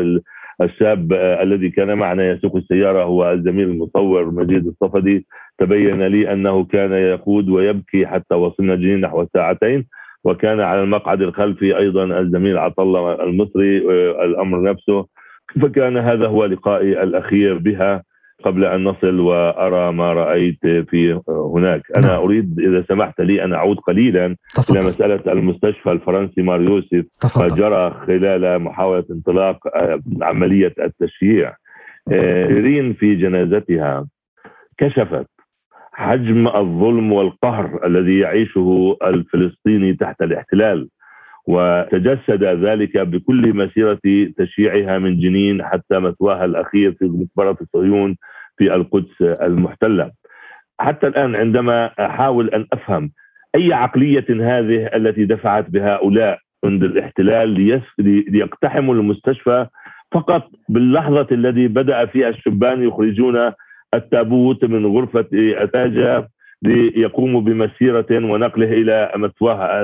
[0.62, 5.26] الشاب الذي كان معنا يسوق السيارة هو الزميل المصور مجيد الصفدي.
[5.60, 9.86] تبين لي أنه كان يقود ويبكي حتى وصلنا جنين نحو ساعتين
[10.24, 13.78] وكان على المقعد الخلفي أيضا الزميل عطله المصري
[14.26, 15.06] الأمر نفسه.
[15.62, 18.04] فكان هذا هو لقائي الأخير بها.
[18.43, 21.82] قبل أن نصل وأرى ما رأيت في هناك.
[21.97, 22.19] أنا نعم.
[22.21, 24.77] أريد إذا سمحت لي أن أعود قليلا تفضل.
[24.77, 27.06] إلى مسألة المستشفى الفرنسي مار يوسف.
[27.38, 31.56] ما جرى خلال محاولة انطلاق آه، عملية التشييع.
[32.10, 34.08] شيرين آه، في جنازتها
[34.77, 35.27] كشفت
[35.93, 40.89] حجم الظلم والقهر الذي يعيشه الفلسطيني تحت الاحتلال.
[41.52, 44.00] وتجسد ذلك بكل مسيرة
[44.38, 48.18] تشييعها من جنين حتى مثواها الأخير في مقبرة صهيون
[48.58, 50.12] في القدس المحتلة.
[50.80, 53.12] حتى الآن عندما أحاول أن أفهم
[53.56, 57.50] أي عقلية هذه التي دفعت بهؤلاء منذ الاحتلال
[58.32, 59.68] ليقتحموا المستشفى
[60.12, 63.52] فقط باللحظة الذي بدأ فيها الشبان يخرجون
[63.94, 66.28] التابوت من غرفة أتاجة
[66.62, 69.82] ليقوموا بمسيرة ونقله إلى مثواها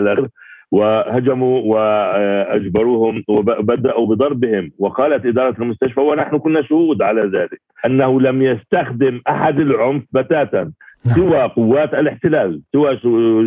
[0.72, 7.62] وهجموا وأجبروهم وبدأوا بضربهم وقالت إدارة المستشفى ونحن كنا شهود على ذلك.
[7.86, 10.72] أنه لم يستخدم أحد العنف بتاتا
[11.06, 11.16] نعم.
[11.16, 12.96] سوى قوات الاحتلال سوى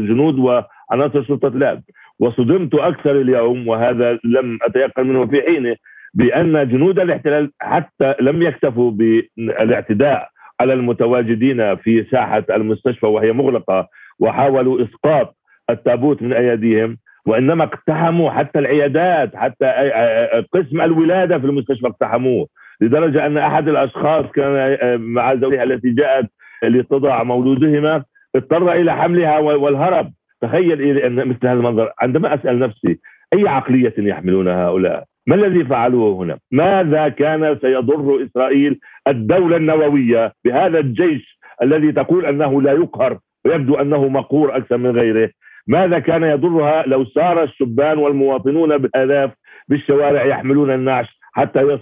[0.07, 1.83] جنود وعناصر شرطه الاب
[2.21, 5.77] وصدمت أكثر اليوم وهذا لم أتيقن منه في حينه
[6.15, 10.29] بأن جنود الاحتلال حتى لم يكتفوا بالاعتداء
[10.61, 15.37] على المتواجدين في ساحة المستشفى وهي مغلقة وحاولوا إسقاط
[15.71, 16.97] التابوت من أيديهم.
[17.27, 19.67] وإنما اقتحموا حتى العيادات حتى
[20.53, 22.47] قسم الولادة في المستشفى اقتحموه
[22.81, 26.27] لدرجة أن أحد الأشخاص كان مع زوجها التي جاءت
[26.63, 28.05] لتضع مولودهما
[28.37, 30.13] اضطر إلى حملها والهرب.
[30.41, 31.93] تخيل إن مثل هذا المنظر.
[32.01, 32.99] عندما أسأل نفسي
[33.33, 40.79] أي عقلية يحملون هؤلاء؟ ما الذي فعلوه هنا؟ ماذا كان سيضر إسرائيل الدولة النووية بهذا
[40.79, 45.31] الجيش الذي تقول أنه لا يقهر ويبدو أنه مقهور أكثر من غيره؟
[45.67, 49.31] ماذا كان يضرها لو سار الشبان والمواطنون بالالاف
[49.69, 51.79] بالشوارع يحملون النعش حتى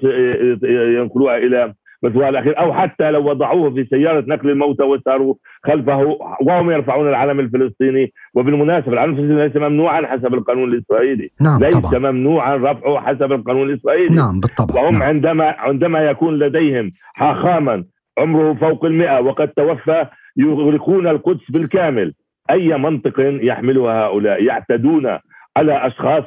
[0.96, 6.70] ينقلوها إلى مثواه الأخير أو حتى لو وضعوه في سيارة نقل الموتى وساروا خلفه وهم
[6.70, 8.12] يرفعون العلم الفلسطيني.
[8.34, 11.30] وبالمناسبة العلم الفلسطيني ليس ممنوعا حسب القانون الإسرائيلي.
[11.40, 12.10] نعم ليس طبعا.
[12.12, 14.14] ممنوعا رفعه حسب القانون الإسرائيلي.
[14.14, 14.82] نعم بالطبع.
[14.82, 15.02] وهم نعم.
[15.02, 17.84] عندما عندما يكون لديهم حاخاما
[18.18, 22.14] عمره فوق المئة وقد توفى يغرقون القدس بالكامل.
[22.50, 25.18] أي منطق يحملها هؤلاء يعتدون
[25.56, 26.24] على اشخاص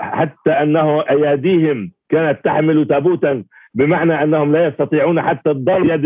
[0.00, 6.00] حتى أنه أياديهم كانت تحمل تابوتا بمعنى أنهم لا يستطيعون حتى الضرب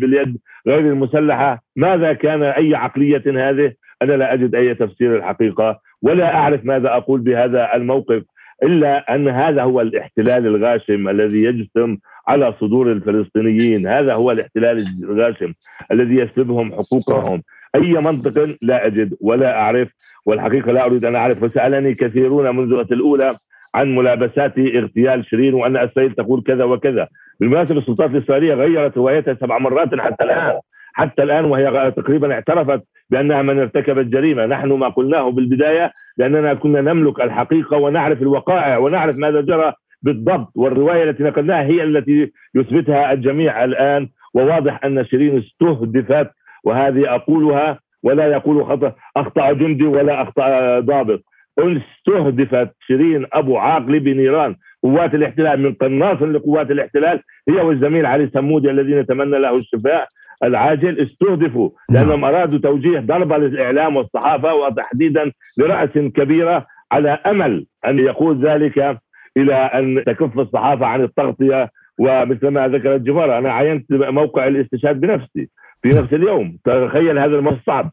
[0.00, 1.62] باليد غير المسلحة.
[1.76, 7.20] ماذا كان؟ أي عقلية هذه؟ أنا لا أجد أي تفسير الحقيقة ولا أعرف ماذا أقول
[7.20, 8.22] بهذا الموقف
[8.62, 11.96] إلا أن هذا هو الاحتلال الغاشم الذي يجسم
[12.28, 13.86] على صدور الفلسطينيين.
[13.86, 15.52] هذا هو الاحتلال الغاشم
[15.92, 17.42] الذي يسلبهم حقوقهم.
[17.74, 19.88] أي منطق لا أجد ولا أعرف
[20.26, 21.42] والحقيقة لا أريد أن أعرف.
[21.42, 23.36] وسالني كثيرون منذ الأولى
[23.74, 27.08] عن ملابسات اغتيال شيرين وأن اسرائيل تقول كذا وكذا.
[27.40, 30.58] بالمناسبة السلطات الإسرائيلية غيرت روايتها سبع مرات حتى الآن.
[30.92, 36.80] حتى الآن وهي تقريبا اعترفت بأنها من ارتكبت جريمة، نحن ما قلناه بالبداية لأننا كنا
[36.80, 40.52] نملك الحقيقة ونعرف الوقائع ونعرف ماذا جرى بالضبط.
[40.54, 46.30] والرواية التي نقلناها هي التي يثبتها الجميع الآن وواضح أن شيرين استهدفت
[46.64, 51.24] وهذه أقولها ولا يقول خطأ أخطأ جندي ولا أخطأ ضابط.
[51.58, 57.20] استهدفت شيرين أبو عاقل بنيران قوات الاحتلال من قناص لقوات الاحتلال.
[57.48, 60.08] هي والزميل علي سمودي الذي نتمنى له الشفاء
[60.44, 61.00] العاجل.
[61.00, 62.24] استهدفوا لأنهم نعم.
[62.24, 68.98] أرادوا توجيه ضربه للإعلام والصحافة وتحديدا لرأس كبيرة على أمل أن يقود ذلك
[69.36, 71.70] إلى أن تكف الصحافة عن التغطية.
[71.98, 75.48] ومثل ما ذكرت جفارة أنا عينت موقع الاستشهاد بنفسي.
[75.84, 76.58] في نفس اليوم.
[76.64, 77.90] تخيل هذا الموضوع صعب.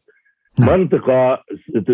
[0.60, 0.80] نعم.
[0.80, 1.42] منطقة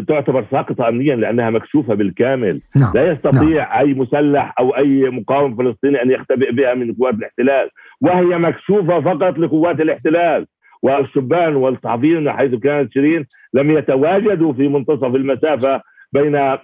[0.09, 2.61] تعتبر ساقطة أمنيا لأنها مكشوفة بالكامل.
[2.77, 2.93] نعم.
[2.95, 3.79] لا يستطيع نعم.
[3.79, 7.69] أي مسلح أو أي مقاوم فلسطيني أن يختبئ بها من قوات الاحتلال.
[8.01, 10.47] وهي مكشوفة فقط لقوات الاحتلال.
[10.83, 15.83] والشبان والصحفيين حيث كانت شيرين لم يتواجدوا في منتصف المسافة
[16.13, 16.57] بين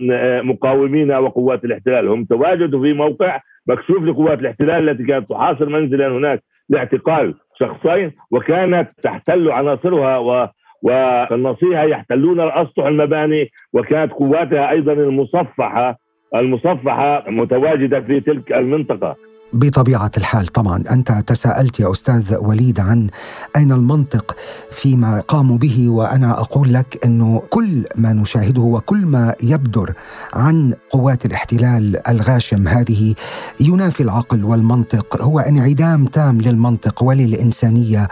[0.43, 2.09] مقاومين وقوات الاحتلال.
[2.09, 7.35] هم تواجدوا في موقع مكشوف لقوات الاحتلال التي كانت تحاصر منزلا هناك لاعتقال.
[7.61, 10.49] شخصين وكانت تحتل عناصرها و
[10.83, 15.99] وقناصيها يحتلون الاسطح المباني وكانت قواتها أيضا المصفحة
[16.35, 19.17] المصفحة متواجدة في تلك المنطقة.
[19.55, 20.85] بطبيعة الحال طبعا.
[20.91, 23.09] أنت تساءلت يا أستاذ وليد عن
[23.57, 24.37] أين المنطق
[24.71, 29.95] فيما قاموا به وأنا أقول لك أنه كل ما نشاهده وكل ما يبدر
[30.33, 33.15] عن قوات الاحتلال الغاشم هذه
[33.61, 35.23] ينافي العقل والمنطق.
[35.23, 38.09] هو انعدام تام للمنطق وللإنسانية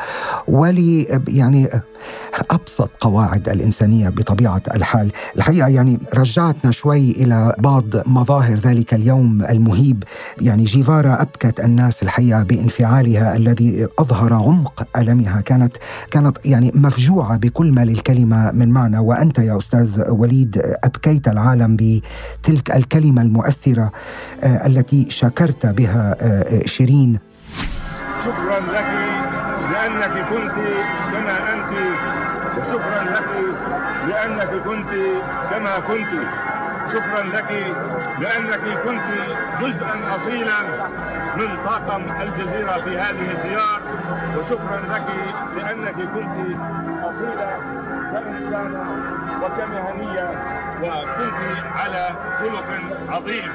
[0.49, 1.69] ول يعني
[2.51, 10.05] أبسط قواعد الإنسانية بطبيعة الحال، الحقيقة يعني رجعتنا شوي إلى بعض مظاهر ذلك اليوم المهيب،
[10.41, 15.77] يعني جيفارا أبكت الناس الحقيقة بانفعالها الذي أظهر عمق ألمها، كانت
[16.11, 22.77] كانت يعني مفجوعة بكل ما للكلمة من معنى، وأنت يا أستاذ وليد أبكيت العالم بتلك
[22.77, 23.93] الكلمة المؤثرة
[24.43, 27.19] آه، التي شكرت بها آه، شيرين.
[28.25, 28.91] شكرا لك
[29.73, 30.55] لأنك كنت
[31.13, 31.73] كما أنت
[32.59, 33.29] وشكرا لك
[34.09, 34.91] لأنك كنت
[35.51, 36.52] كما كنت.
[36.89, 37.51] شكرا لك
[38.21, 39.03] لأنك كنت
[39.61, 40.63] جزءا أصيلا
[41.37, 43.81] من طاقم الجزيرة في هذه الديار
[44.39, 45.05] وشكرا لك
[45.57, 46.59] لأنك كنت
[47.05, 47.59] أصيلة
[48.13, 48.85] كإنسانة
[49.43, 50.29] وكمهنية
[50.83, 52.09] وكنت على
[52.41, 52.65] خلق
[53.09, 53.53] عظيم.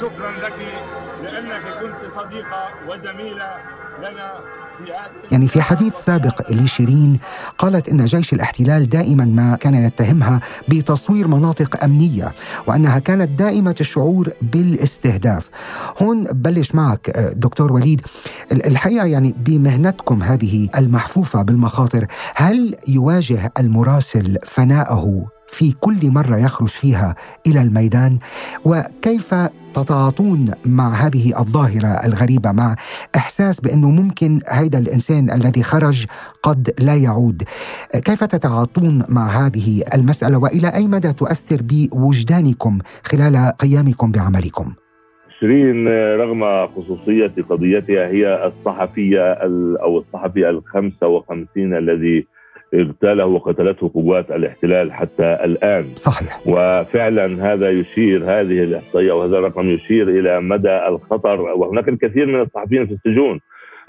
[0.00, 0.54] شكرا لك
[1.22, 3.58] لأنك كنت صديقة وزميلة
[3.98, 4.32] لنا
[5.32, 7.18] يعني في حديث سابق لشيرين
[7.58, 12.32] قالت إن جيش الاحتلال دائما ما كان يتهمها بتصوير مناطق أمنية
[12.66, 15.48] وأنها كانت دائمة الشعور بالاستهداف.
[16.02, 18.00] هون بلش معك دكتور وليد
[18.52, 27.14] الحقيقة يعني بمهنتكم هذه المحفوفة بالمخاطر هل يواجه المراسل فناءه في كل مرة يخرج فيها
[27.46, 28.18] إلى الميدان؟
[28.64, 29.34] وكيف
[29.74, 32.76] تتعاطون مع هذه الظاهرة الغريبة مع
[33.16, 36.06] إحساس بأنه ممكن هذا الإنسان الذي خرج
[36.42, 37.42] قد لا يعود؟
[38.04, 44.72] كيف تتعاطون مع هذه المسألة؟ وإلى أي مدى تؤثر بوجدانكم خلال قيامكم بعملكم؟
[45.40, 49.32] شيرين رغم خصوصية قضيتها هي الصحفية
[49.82, 52.26] أو الصحفي الخمسة وخمسين الذي
[52.74, 55.84] اغتاله وقتلته قوات الاحتلال حتى الآن.
[55.96, 56.40] صحيح.
[56.46, 62.86] وفعلا هذا يشير هذه الأحصائية وهذا الرقم يشير إلى مدى الخطر وهناك الكثير من الصحفيين
[62.86, 63.40] في السجون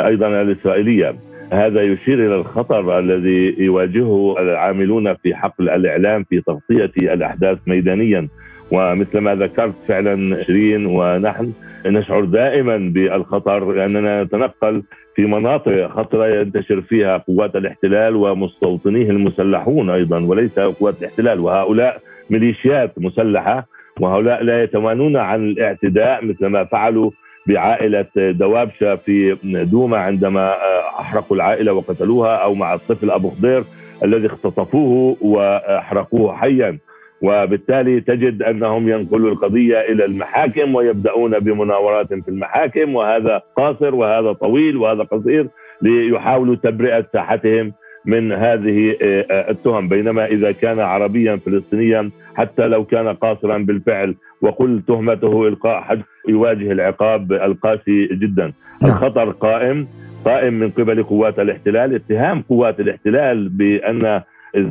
[0.01, 1.15] أيضا الإسرائيلية.
[1.53, 8.27] هذا يشير إلى الخطر الذي يواجهه العاملون في حقل الإعلام في تغطية الأحداث ميدانيا.
[8.71, 11.51] ومثل ما ذكرت فعلا شيرين ونحن
[11.85, 14.83] نشعر دائما بالخطر لأننا نتنقل
[15.15, 21.39] في مناطق خطرة ينتشر فيها قوات الاحتلال ومستوطنيه المسلحون أيضا وليس قوات الاحتلال.
[21.39, 23.67] وهؤلاء ميليشيات مسلحة
[23.99, 27.11] وهؤلاء لا يتوانون عن الاعتداء مثل ما فعلوا
[27.47, 30.53] بعائلة دوابشة في دوما عندما
[30.99, 33.63] أحرقوا العائلة وقتلوها أو مع الطفل أبو خضير
[34.03, 36.77] الذي اختطفوه وأحرقوه حيا.
[37.21, 44.77] وبالتالي تجد أنهم ينقلوا القضية إلى المحاكم ويبدأون بمناورات في المحاكم وهذا قاصر وهذا طويل
[44.77, 45.47] وهذا قصير
[45.81, 47.73] ليحاولوا تبرئة ساحتهم
[48.05, 54.15] من هذه آه، آه، التهم بينما إذا كان عربيا فلسطينيا حتى لو كان قاصرا بالفعل
[54.41, 58.91] وقل تهمته إلقاء حد يواجه العقاب القاسي جدا نعم.
[58.91, 59.87] الخطر قائم
[60.25, 64.21] قائم من قبل قوات الاحتلال اتهام قوات الاحتلال بأن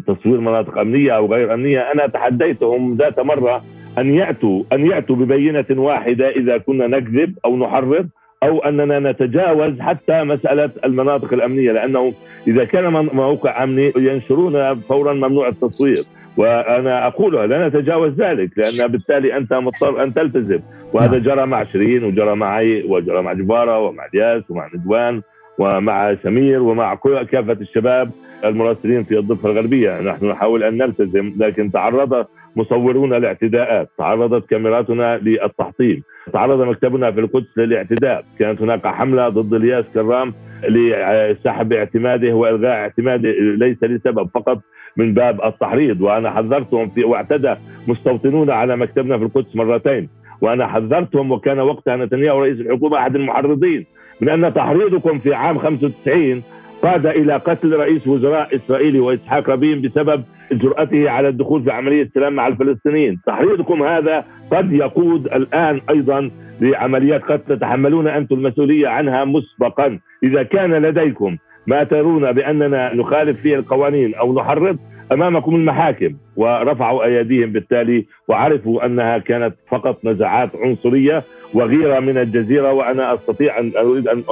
[0.06, 3.64] تصوير مناطق أمنية أو غير أمنية أنا تحديتهم ذات مرة
[3.98, 8.08] أن يأتوا أن يأتوا ببينة واحدة إذا كنا نكذب أو نحرض
[8.42, 12.12] أو أننا نتجاوز حتى مسألة المناطق الأمنية لأنه
[12.46, 16.04] إذا كان موقع أمني ينشرون فورا ممنوع التصوير.
[16.36, 20.60] وأنا اقولها لا نتجاوز ذلك لأن بالتالي أنت مضطر أن تلتزم.
[20.92, 21.22] وهذا نعم.
[21.22, 25.22] جرى مع شيرين وجرى معي وجرى مع جبارة ومع الياس ومع ندوان
[25.60, 26.94] ومع سمير ومع
[27.32, 28.10] كافة الشباب
[28.44, 36.02] المراسلين في الضفة الغربية، نحن نحاول أن نلتزم لكن تعرض مصورون لاعتداءات، تعرضت كاميراتنا للتحطيم،
[36.32, 40.34] تعرض مكتبنا في القدس للاعتداء، كانت هناك حملة ضد الياس كرام
[40.68, 44.58] لسحب اعتماده وإلغاء اعتماده ليس لسبب فقط
[44.96, 46.00] من باب التحريض.
[46.00, 47.54] وأنا حذرتهم في واعتدى
[47.88, 50.08] مستوطنون على مكتبنا في القدس مرتين.
[50.40, 53.86] وأنا حذرتهم وكان وقتها نتنياهو رئيس الحكومة أحد المحرضين.
[54.28, 56.42] ان تحريضكم في عام 95
[56.82, 62.32] قاد إلى قتل رئيس وزراء اسرائيلي وإسحاق رابين بسبب جرأته على الدخول في عملية سلام
[62.32, 66.30] مع الفلسطينيين، تحريضكم هذا قد يقود الآن أيضا
[66.60, 73.56] لعمليات قد تتحملون أنتم المسؤولية عنها مسبقا، إذا كان لديكم ما ترون بأننا نخالف فيه
[73.56, 74.78] القوانين أو نحرض
[75.12, 81.22] أمامكم المحاكم ورفعوا أيديهم بالتالي وعرفوا أنها كانت فقط نزعات عنصرية
[81.54, 84.22] وغيره من الجزيرة وأنا أستطيع أن أريد أن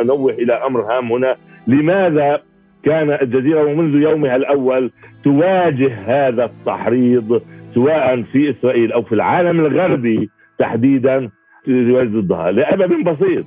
[0.00, 1.36] أنوه إلى أمر هام هنا.
[1.66, 2.40] لماذا
[2.82, 4.90] كان الجزيرة ومنذ يومها الأول
[5.24, 7.42] تواجه هذا التحريض
[7.74, 11.30] سواء في إسرائيل أو في العالم الغربي تحديدا
[11.68, 13.44] ضدها لسبب بسيط.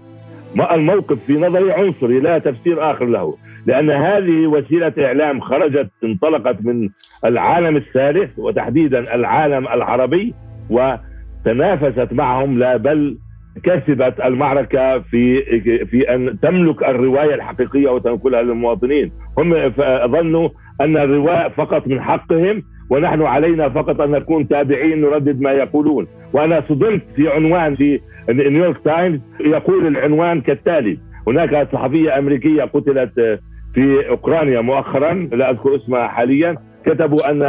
[0.71, 3.37] الموقف في نظري عنصري لا تفسير آخر له.
[3.65, 6.89] لأن هذه وسيلة إعلام خرجت انطلقت من
[7.25, 10.33] العالم الثالث وتحديدا العالم العربي
[10.69, 13.17] وتنافست معهم لا بل
[13.63, 15.41] كسبت المعركة في
[15.85, 19.11] في أن تملك الرواية الحقيقية وتنقلها للمواطنين.
[19.37, 19.69] هم
[20.11, 20.49] ظنوا
[20.81, 26.07] أن الرواية فقط من حقهم ونحن علينا فقط أن نكون تابعين نردد ما يقولون.
[26.33, 27.99] وأنا صدمت في عنوان في
[28.29, 30.97] نيويورك تايمز يقول العنوان كالتالي
[31.27, 33.39] هناك صحفية أمريكية قتلت
[33.73, 37.41] في أوكرانيا مؤخرا لا أذكر اسمها حاليا كتبوا أن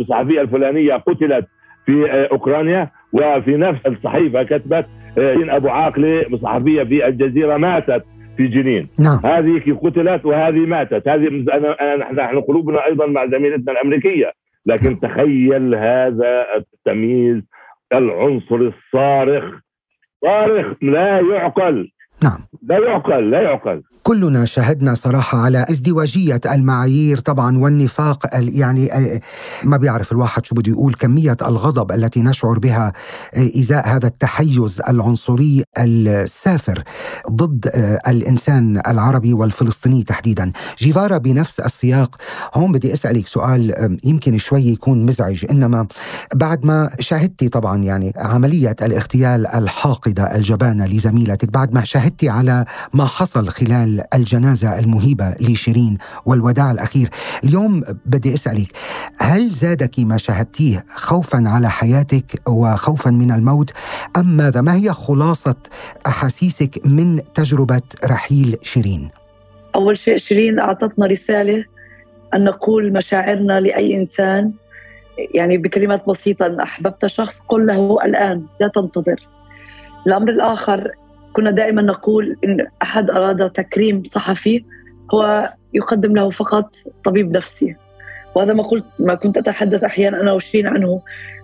[0.00, 1.46] الصحفية الفلانية قتلت
[1.86, 4.86] في أوكرانيا وفي نفس الصحيفة كتبت
[5.18, 8.04] أبو عاقله صحفيه في الجزيرة ماتت
[8.36, 8.88] في جنين.
[8.98, 9.20] نعم.
[9.24, 11.08] هذه قتلت وهذه ماتت.
[11.08, 11.28] هذه
[12.12, 14.32] نحن قلوبنا أيضا مع زميلتنا الأمريكية.
[14.66, 17.42] لكن تخيل هذا التمييز
[17.92, 19.44] العنصر الصارخ
[20.24, 21.88] صارخ لا يعقل.
[22.24, 22.38] نعم.
[22.68, 23.82] لا يعقل لا يعقل.
[24.06, 28.90] كلنا شهدنا صراحة على ازدواجية المعايير طبعا والنفاق يعني
[29.64, 32.92] ما بيعرف الواحد شو بده يقول كمية الغضب التي نشعر بها
[33.34, 36.82] إزاء هذا التحيز العنصري السافر
[37.30, 37.70] ضد
[38.08, 40.52] الإنسان العربي والفلسطيني تحديدا.
[40.78, 42.16] جيفارا بنفس السياق
[42.54, 45.86] هون بدي أسألك سؤال يمكن شوي يكون مزعج إنما
[46.34, 53.06] بعد ما شاهدتي طبعا يعني عملية الاغتيال الحاقدة الجبانة لزميلتك بعد ما شاهدتي على ما
[53.06, 57.08] حصل خلال الجنازة المهيبة لشيرين والوداع الأخير.
[57.44, 58.72] اليوم بدي أسألك
[59.18, 63.70] هل زادك ما شاهدتيه خوفا على حياتك وخوفا من الموت؟
[64.16, 65.56] أم ماذا؟ ما هي خلاصة
[66.06, 69.08] أحاسيسك من تجربة رحيل شيرين؟
[69.74, 71.64] أول شيء شيرين أعطتنا رسالة
[72.34, 74.52] أن نقول مشاعرنا لأي إنسان
[75.34, 79.26] يعني بكلمات بسيطة أن أحببت شخص قل له الآن لا تنتظر.
[80.06, 80.90] الأمر الآخر
[81.36, 84.64] كنا دائما نقول إن أحد أراد تكريم صحفي
[85.14, 86.74] هو يقدم له فقط
[87.04, 87.76] طبيب نفسي.
[88.34, 91.02] وهذا ما قلت ما كنت أتحدث أحيانا أنا وشيرين عنه.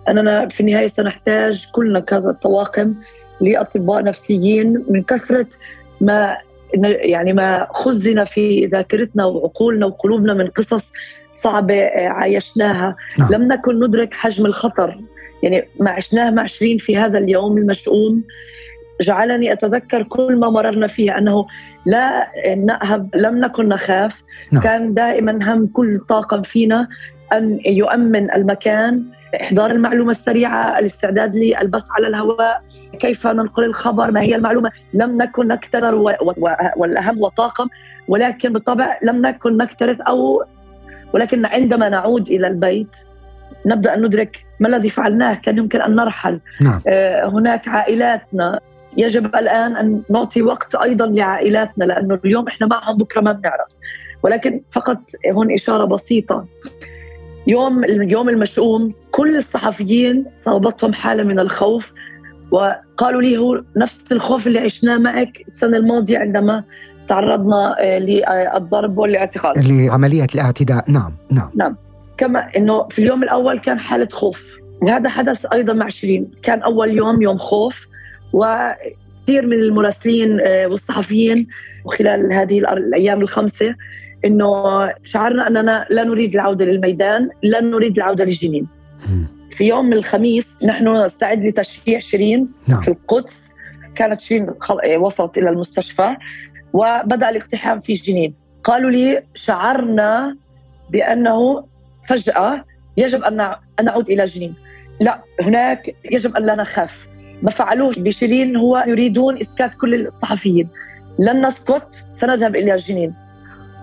[0.09, 2.95] أننا في النهاية سنحتاج كلنا كذا الطواقم
[3.41, 5.47] لأطباء نفسيين من كثرة
[6.01, 6.37] ما
[6.83, 10.91] يعني ما خزن في ذاكرتنا وعقولنا وقلوبنا من قصص
[11.31, 12.95] صعبة عايشناها.
[13.19, 13.31] نعم.
[13.31, 14.97] لم نكن ندرك حجم الخطر.
[15.43, 18.23] يعني ما عشناه مع شيرين في هذا اليوم المشؤوم.
[19.01, 21.45] جعلني أتذكر كل ما مررنا فيه أنه
[21.85, 24.23] لا نأهب لم نكن نخاف.
[24.51, 24.63] نعم.
[24.63, 26.87] كان دائما هم كل طاقم فينا
[27.33, 29.03] أن يؤمن المكان.
[29.41, 32.61] إحضار المعلومة السريعة الاستعداد للبث على الهواء
[32.99, 34.71] كيف ننقل الخبر ما هي المعلومة.
[34.93, 35.95] لم نكن نكترر
[36.77, 37.67] والأهم وطاقم
[38.07, 40.43] ولكن بالطبع لم نكن نكترث أو
[41.13, 42.95] ولكن عندما نعود إلى البيت
[43.65, 45.33] نبدأ أن ندرك ما الذي فعلناه.
[45.33, 46.39] كان يمكن أن نرحل.
[46.61, 46.81] نعم.
[46.87, 48.59] آه، هناك عائلاتنا
[48.97, 53.67] يجب الآن أن نعطي وقت أيضا لعائلاتنا لأنه اليوم إحنا معهم بكرة ما بنعرف.
[54.23, 54.99] ولكن فقط
[55.33, 56.45] هون إشارة بسيطة.
[57.47, 61.93] يوم اليوم المشؤوم كل الصحفيين صابتهم حالة من الخوف
[62.51, 66.63] وقالوا لي هو نفس الخوف اللي عشناه معك السنة الماضية عندما
[67.07, 69.53] تعرضنا آه، للضرب والاعتقال.
[69.57, 70.91] لعملية الاعتداء.
[70.91, 71.49] نعم نعم.
[71.55, 71.75] نعم.
[72.17, 74.55] كما إنه في اليوم الأول كان حالة خوف.
[74.81, 76.31] وهذا حدث أيضا مع شيرين.
[76.43, 77.87] كان أول يوم يوم خوف.
[78.33, 81.47] وكثير من المراسلين آه، والصحفيين
[81.85, 83.75] وخلال هذه الأيام الخمسة
[84.25, 84.53] إنه
[85.03, 88.67] شعرنا أننا لا نريد العودة للميدان لا نريد العودة للجنين.
[89.51, 92.81] في يوم الخميس نحن نستعد لتشييع شيرين نعم.
[92.81, 93.53] في القدس.
[93.95, 96.15] كانت شيرين آه، وصلت إلى المستشفى
[96.73, 98.33] وبدأ الاقتحام في جنين.
[98.63, 100.37] قالوا لي شعرنا
[100.89, 101.65] بأنه
[102.07, 102.65] فجأة
[102.97, 103.39] يجب أن
[103.79, 104.53] أن نعود إلى جنين.
[105.01, 107.07] لا هناك يجب أن لا نخاف.
[107.43, 110.69] ما فعلوه بشيرين هو يريدون إسكات كل الصحفيين.
[111.19, 113.13] لن نسكت سنذهب إلى الجنين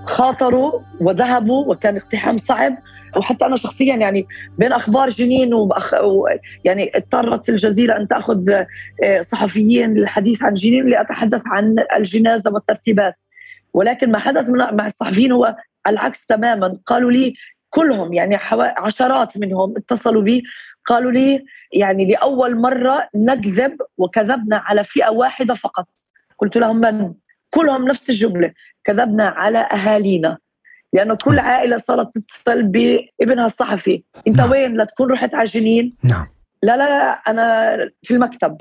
[0.06, 2.78] خاطروا وذهبوا وكان اقتحام صعب.
[3.16, 4.26] وحتى أنا شخصيا يعني
[4.58, 5.94] بين أخبار جنين وبأخ...
[5.94, 6.28] و...
[6.64, 8.50] يعني اضطرت الجزيرة أن تأخذ
[9.02, 13.14] آه، صحفيين للحديث عن جنين لأتحدث عن الجنازة والترتيبات.
[13.74, 15.56] ولكن ما حدث مع الصحفيين هو
[15.86, 16.78] العكس تماما.
[16.86, 17.34] قالوا لي
[17.70, 18.38] كلهم يعني
[18.78, 20.42] عشرات منهم اتصلوا بي.
[20.90, 25.88] قالوا لي يعني لأول مرة نكذب وكذبنا على فئة واحدة فقط.
[26.38, 27.14] قلت لهم من؟
[27.50, 28.52] كلهم نفس الجملة.
[28.84, 30.38] كذبنا على أهالينا.
[30.92, 31.46] لأنه كل نعم.
[31.46, 34.02] عائلة صارت تتصل بابنها الصحفي.
[34.28, 34.50] أنت نعم.
[34.50, 35.92] وين؟ لتكون رحت على جنين.
[36.04, 36.26] نعم.
[36.62, 38.56] لا لا لا أنا في المكتب.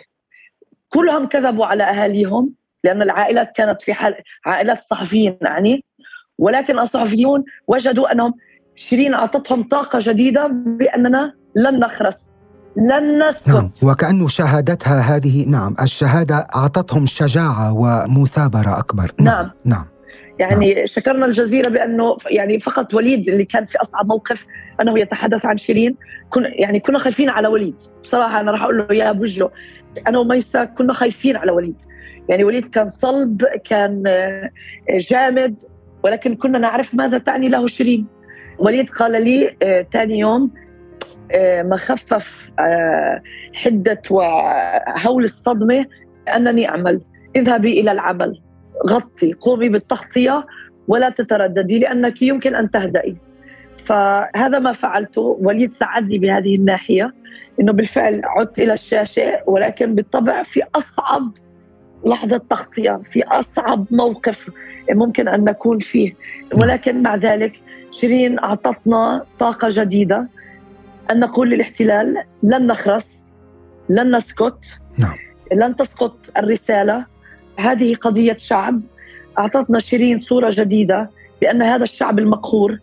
[0.90, 2.54] كلهم كذبوا على أهاليهم
[2.84, 4.16] لأن العائلات كانت في حال
[4.46, 5.86] عائلات الصحفيين يعني.
[6.38, 8.34] ولكن الصحفيون وجدوا أنهم
[8.76, 12.18] شيرين أعطتهم طاقة جديدة بأننا لن نخرس
[12.76, 13.48] لن نسكت.
[13.48, 19.12] نعم وكأنه شهادتها هذه نعم الشهادة أعطتهم شجاعة ومثابرة أكبر.
[19.20, 19.86] نعم نعم, نعم.
[20.40, 20.86] يعني نعم.
[20.86, 24.46] شكرنا الجزيرة بأنه يعني فقط وليد اللي كان في أصعب موقف
[24.82, 25.96] أنه يتحدث عن شيرين.
[26.30, 27.82] كن يعني كنا خايفين على وليد.
[28.04, 29.50] بصراحة أنا راح أقول له يا بوجو
[30.08, 31.82] أنا وميسا كنا خايفين على وليد.
[32.30, 34.50] يعني وليد كان صلب كان آه،
[35.00, 35.60] جامد
[36.04, 38.06] ولكن كنا نعرف ماذا تعني له شيرين.
[38.60, 39.56] وليد قال لي
[39.94, 40.52] ثاني آه، يوم
[41.64, 42.52] ما خفف
[43.54, 45.86] حدة وهول الصدمة
[46.36, 47.02] أنني أعمل.
[47.36, 48.42] اذهبي إلى العمل.
[48.88, 50.46] غطي قومي بالتغطية
[50.88, 53.18] ولا تترددي لأنك يمكن أن تهدئي.
[53.78, 55.38] فهذا ما فعلته.
[55.42, 57.14] وليد ساعدني بهذه الناحية
[57.60, 61.32] أنه بالفعل عدت إلى الشاشة ولكن بالطبع في أصعب
[62.06, 64.50] لحظة تغطية في أصعب موقف
[64.92, 66.14] ممكن أن نكون فيه.
[66.62, 67.54] ولكن مع ذلك
[67.92, 70.28] شيرين أعطتنا طاقة جديدة.
[71.12, 73.32] أن نقول للاحتلال لن نخرس
[73.90, 74.60] لن نسكت
[74.98, 75.16] نعم.
[75.54, 77.06] لن تسقط الرسالة.
[77.60, 78.82] هذه قضية شعب.
[79.40, 81.10] أعطتنا شيرين صورة جديدة
[81.42, 82.80] بأن هذا الشعب المقهور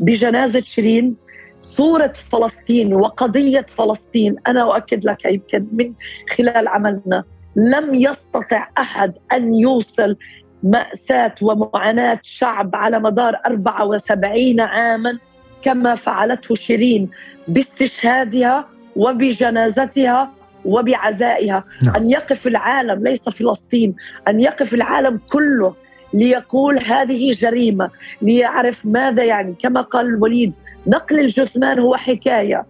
[0.00, 1.16] بجنازة شيرين
[1.62, 4.36] صورة فلسطين وقضية فلسطين.
[4.46, 5.92] أنا أؤكد لك يمكن من
[6.36, 7.24] خلال عملنا.
[7.56, 10.16] لم يستطع أحد أن يوصل
[10.62, 15.18] مأساة ومعاناة شعب على مدار 74 عاما
[15.62, 17.10] كما فعلته شيرين
[17.48, 20.32] باستشهادها وبجنازتها
[20.64, 21.64] وبعزائها.
[21.84, 21.96] نعم.
[21.96, 23.94] أن يقف العالم ليس فلسطين
[24.28, 25.74] أن يقف العالم كله
[26.14, 27.90] ليقول هذه جريمة
[28.22, 29.54] ليعرف ماذا يعني.
[29.62, 30.54] كما قال الوليد
[30.86, 32.66] نقل الجثمان هو حكاية.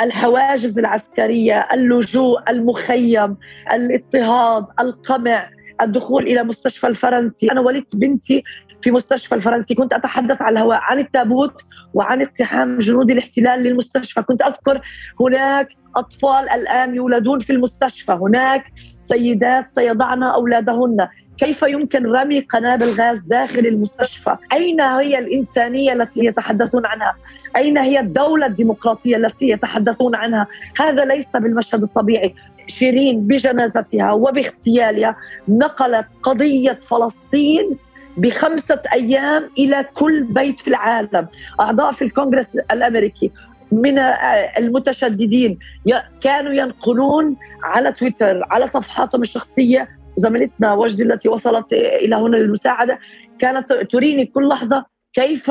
[0.00, 3.36] الحواجز العسكرية اللجوء المخيم
[3.72, 7.52] الاضطهاد القمع الدخول إلى مستشفى الفرنسي.
[7.52, 8.44] أنا ولدت بنتي
[8.84, 9.74] في مستشفى الفرنسي.
[9.74, 11.54] كنت أتحدث على الهواء عن التابوت
[11.94, 14.22] وعن اقتحام جنود الاحتلال للمستشفى.
[14.22, 14.80] كنت أذكر
[15.20, 18.12] هناك أطفال الآن يولدون في المستشفى.
[18.12, 18.64] هناك
[18.98, 21.08] سيدات سيضعن أولادهن.
[21.38, 27.14] كيف يمكن رمي قنابل غاز داخل المستشفى؟ أين هي الإنسانية التي يتحدثون عنها؟
[27.56, 30.46] أين هي الدولة الديمقراطية التي يتحدثون عنها؟
[30.80, 32.34] هذا ليس بالمشهد الطبيعي.
[32.66, 35.16] شيرين بجنازتها وباغتيالها
[35.48, 37.76] نقلت قضية فلسطين
[38.16, 41.26] بخمسة أيام إلى كل بيت في العالم.
[41.60, 43.30] أعضاء في الكونغرس الأمريكي
[43.72, 43.98] من
[44.58, 45.58] المتشددين
[46.20, 49.88] كانوا ينقلون على تويتر على صفحاتهم الشخصية.
[50.16, 52.98] زميلتنا وجدي التي وصلت إلى هنا للمساعدة
[53.38, 55.50] كانت تريني كل لحظة كيف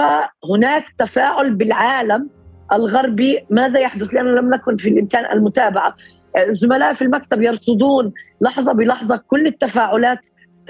[0.52, 2.30] هناك تفاعل بالعالم
[2.74, 5.96] الغربي ماذا يحدث؟ لأننا لم نكن في الإمكان المتابعة.
[6.38, 10.26] الزملاء في المكتب يرصدون لحظة بلحظة كل التفاعلات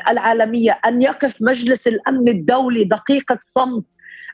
[0.07, 3.85] العالمية أن يقف مجلس الأمن الدولي دقيقة صمت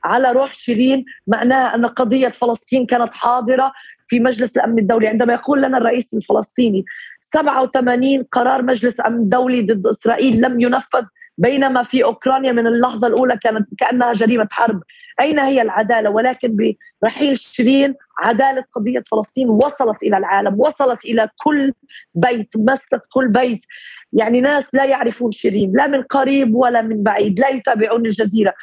[0.03, 3.73] على روح شيرين معناها أن قضية فلسطين كانت حاضرة
[4.07, 5.07] في مجلس الأمن الدولي.
[5.07, 6.85] عندما يقول لنا الرئيس الفلسطيني
[7.21, 11.03] 87 قرار مجلس أمن دولي ضد إسرائيل لم ينفذ
[11.39, 14.83] بينما في أوكرانيا من اللحظة الأولى كانت كأنها جريمة حرب.
[15.21, 21.73] أين هي العدالة؟ ولكن برحيل شيرين عدالة قضية فلسطين وصلت إلى العالم وصلت إلى كل
[22.15, 23.65] بيت مست كل بيت.
[24.13, 28.53] يعني ناس لا يعرفون شيرين لا من قريب ولا من بعيد لا يتابعون الجزيرة.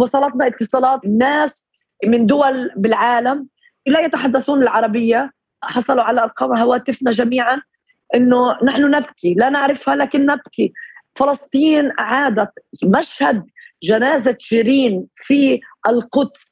[0.00, 1.64] وصلتنا اتصالات ناس
[2.04, 3.46] من دول بالعالم
[3.86, 7.60] لا يتحدثون العربية حصلوا على أرقام هواتفنا جميعا
[8.14, 10.72] أنه نحن نبكي لا نعرفها لكن نبكي.
[11.14, 12.50] فلسطين عادت
[12.84, 13.44] مشهد
[13.82, 16.50] جنازة شيرين في القدس.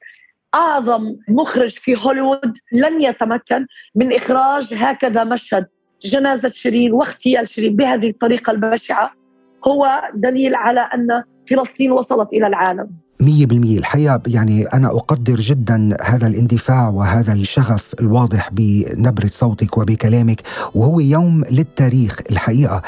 [0.55, 5.65] أعظم مخرج في هوليوود لن يتمكن من إخراج هكذا مشهد
[6.05, 9.11] جنازة شيرين واغتيال شيرين بهذه الطريقة البشعة.
[9.67, 12.89] هو دليل على أن فلسطين وصلت إلى العالم.
[13.19, 20.41] مية بالمية الحقيقة يعني أنا أقدر جدا هذا الاندفاع وهذا الشغف الواضح بنبرة صوتك وبكلامك
[20.75, 22.81] وهو يوم للتاريخ الحقيقة.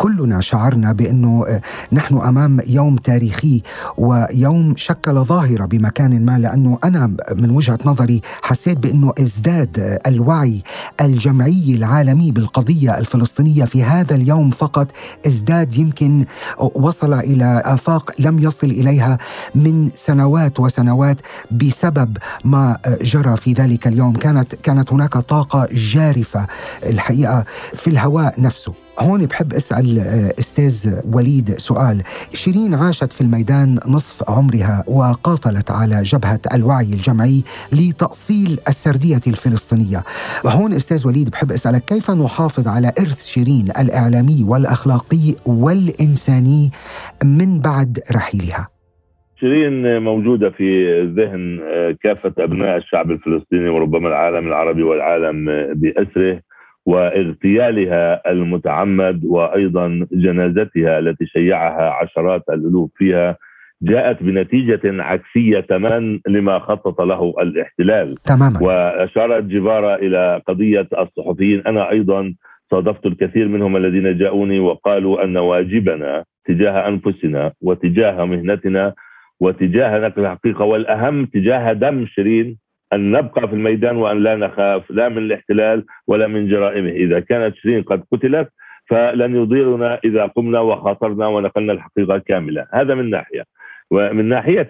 [0.00, 1.60] كلنا شعرنا بأنه آه،
[1.92, 3.62] نحن أمام يوم تاريخي
[3.98, 10.62] ويوم شكل ظاهرة بمكان ما لأنه أنا من وجهة نظري حسيت بأنه ازداد الوعي
[11.00, 14.88] الجمعي العالمي بالقضية الفلسطينية في هذا اليوم فقط
[15.26, 16.24] ازداد يمكن
[16.58, 19.18] وصل إلى آفاق لم يصل إليها
[19.54, 21.16] من سنوات وسنوات
[21.50, 24.12] بسبب ما جرى في ذلك اليوم.
[24.12, 26.46] كانت كانت هناك طاقة جارفة
[26.86, 27.44] الحقيقة
[27.74, 28.74] في الهواء نفسه.
[29.00, 32.02] هون بحب أسأل آه، أستاذ وليد سؤال.
[32.32, 37.42] شيرين عاشت في الميدان نصف عمرها وقاتلت على جبهة الوعي الجمعي
[37.72, 40.02] لتأصيل السردية الفلسطينية.
[40.46, 46.70] هون أستاذ وليد بحب أسألك كيف نحافظ على إرث شيرين الإعلامي والأخلاقي والإنساني
[47.24, 48.68] من بعد رحيلها؟
[49.40, 50.66] شيرين موجودة في
[51.16, 51.60] ذهن
[52.02, 55.44] كافة أبناء الشعب الفلسطيني وربما العالم العربي والعالم
[55.74, 56.49] بأسره.
[56.90, 63.36] واغتيالها المتعمد وأيضا جنازتها التي شيعها عشرات الألوف فيها
[63.82, 68.14] جاءت بنتيجة عكسية تماما لما خطط له الاحتلال.
[68.14, 68.62] تماما.
[68.62, 71.62] وأشارت جبارة إلى قضية الصحفيين.
[71.66, 72.34] أنا أيضا
[72.70, 78.94] صادفت الكثير منهم الذين جاءوني وقالوا أن واجبنا تجاه أنفسنا وتجاه مهنتنا
[79.40, 82.58] وتجاه نقل الحقيقة والأهم تجاه دم شيرين
[82.92, 86.90] أن نبقى في الميدان وأن لا نخاف لا من الاحتلال ولا من جرائمه.
[86.90, 88.48] إذا كانت شيرين قد قتلت
[88.86, 92.66] فلن يضيرنا إذا قمنا وخاطرنا ونقلنا الحقيقة كاملة.
[92.72, 93.44] هذا من ناحية.
[93.90, 94.68] ومن ناحية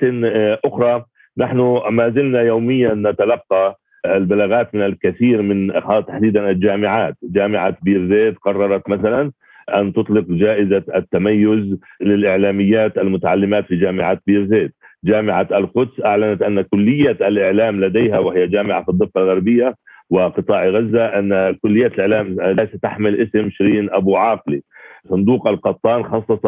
[0.64, 1.04] أخرى
[1.38, 5.72] نحن ما زلنا يوميا نتلقى البلاغات من الكثير من
[6.08, 7.14] تحديدا الجامعات.
[7.22, 9.32] جامعة بير زيت قررت مثلا
[9.74, 14.74] أن تطلق جائزة التميز للإعلاميات المتعلمات في جامعة بير زيت
[15.04, 19.74] جامعة القدس أعلنت أن كلية الإعلام لديها وهي جامعة في الضفة الغربية
[20.10, 24.62] وقطاع غزة أن كلية الإعلام لا تحمل اسم شيرين أبو عاقلي.
[25.08, 26.46] صندوق القطان خصص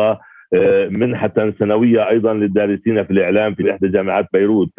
[0.54, 4.72] آه، منحة سنوية أيضا للدارسين في الإعلام في إحدى جامعات بيروت.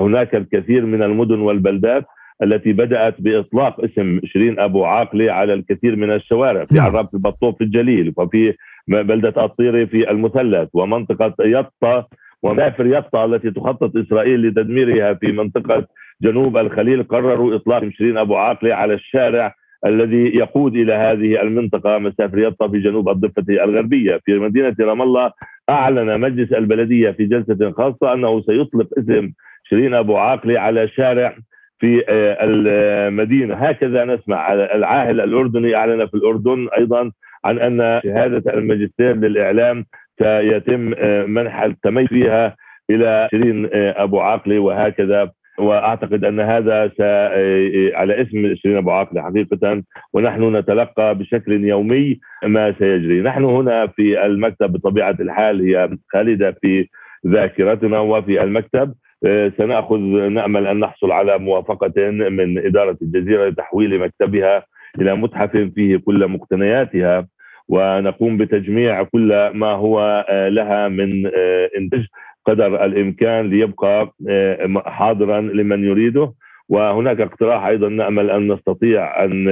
[0.00, 2.04] هناك الكثير من المدن والبلدات
[2.42, 6.64] التي بدأت بإطلاق اسم شيرين أبو عاقلي على الكثير من الشوارع.
[6.64, 6.86] في نعم.
[6.86, 8.54] عراب البطوف في الجليل وفي
[8.88, 12.06] بلدة الطيري في المثلث ومنطقة يطا
[12.42, 15.86] ومافر يطا التي تخطط إسرائيل لتدميرها في منطقة
[16.22, 19.54] جنوب الخليل قرروا إطلاق شيرين أبو عاقلي على الشارع
[19.86, 21.98] الذي يقود إلى هذه المنطقة.
[21.98, 24.20] مسافر يطا في جنوب الضفة الغربية.
[24.24, 25.32] في مدينة رام الله
[25.70, 29.32] أعلن مجلس البلدية في جلسة خاصة أنه سيطلق اسم
[29.68, 31.36] شيرين أبو عاقلي على شارع
[31.78, 33.54] في آه، المدينة.
[33.54, 34.52] هكذا نسمع.
[34.52, 37.10] العاهل الأردني أعلن في الأردن أيضا
[37.44, 39.84] عن أن شهادة الماجستير للإعلام
[40.18, 42.56] سيتم آه، منح التميز فيها
[42.90, 45.30] إلى شيرين آه، أبو عاقلي وهكذا.
[45.58, 46.90] وأعتقد أن هذا
[47.94, 49.82] على اسم شيرين أبو عاقلة حقيقة.
[50.12, 56.88] ونحن نتلقى بشكل يومي ما سيجري، نحن هنا في المكتب بطبيعة الحال هي خالدة في
[57.26, 58.94] ذاكرتنا وفي المكتب.
[59.26, 59.98] آه، سنأخذ
[60.28, 64.62] نأمل أن نحصل على موافقة من إدارة الجزيرة لتحويل مكتبها
[65.00, 67.26] إلى متحف فيه كل مقتنياتها.
[67.68, 72.06] ونقوم بتجميع كل ما هو آه، لها من آه، إنتاج
[72.46, 76.32] قدر الإمكان ليبقى آه، حاضرا لمن يريده.
[76.68, 79.44] وهناك اقتراح أيضا نأمل أن نستطيع أن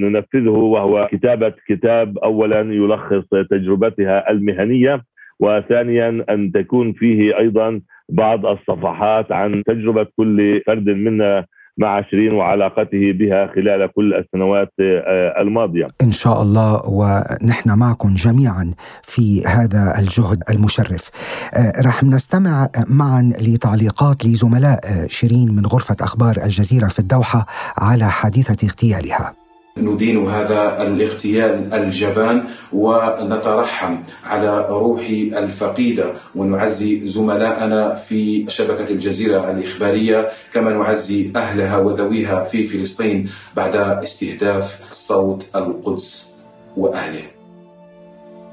[0.00, 5.02] ننفذه وهو كتابة كتاب اولا يلخص تجربتها المهنية
[5.40, 11.46] وثانيا أن تكون فيه أيضا بعض الصفحات عن تجربة كل فرد منا
[11.78, 15.88] مع شيرين وعلاقته بها خلال كل السنوات آه، الماضية.
[16.02, 21.10] إن شاء الله ونحن معكم جميعا في هذا الجهد المشرف.
[21.54, 27.46] آه، رح نستمع معا لتعليقات لزملاء آه، شيرين من غرفة أخبار الجزيرة في الدوحة
[27.78, 29.43] على حادثة اغتيالها.
[29.76, 40.70] ندين هذا الاغتيال الجبان ونترحم على روح الفقيدة ونعزي زملائنا في شبكة الجزيرة الإخبارية كما
[40.72, 46.34] نعزي أهلها وذويها في فلسطين بعد استهداف صوت القدس
[46.76, 47.33] وأهله.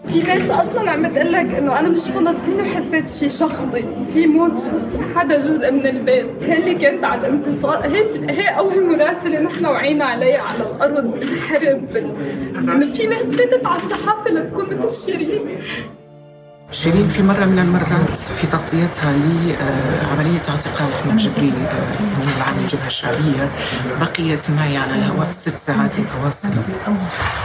[0.08, 3.86] في ناس أصلا عم بتقول لك إنه أنا مش فلسطيني وحسيت شيء شخصي.
[4.14, 6.44] في موت شخصي حدا جزء من البيت.
[6.44, 7.86] هي اللي كانت على الانتفاضة.
[7.86, 11.94] هي هي أول مراسلة نحن وعينا عليها على الأرض بالحرب.
[11.94, 12.12] بال...
[12.56, 15.58] إنه في ناس فاتت على الصحافة لتكون مثل شيرين
[16.72, 22.88] شيرين في مرة من المرات في تغطيتها لعملية اعتقال أحمد جبريل آه، من العام الجبهة
[22.88, 23.52] الشعبية.
[24.00, 26.64] بقيت معي على الهواء ست ساعات متواصلة.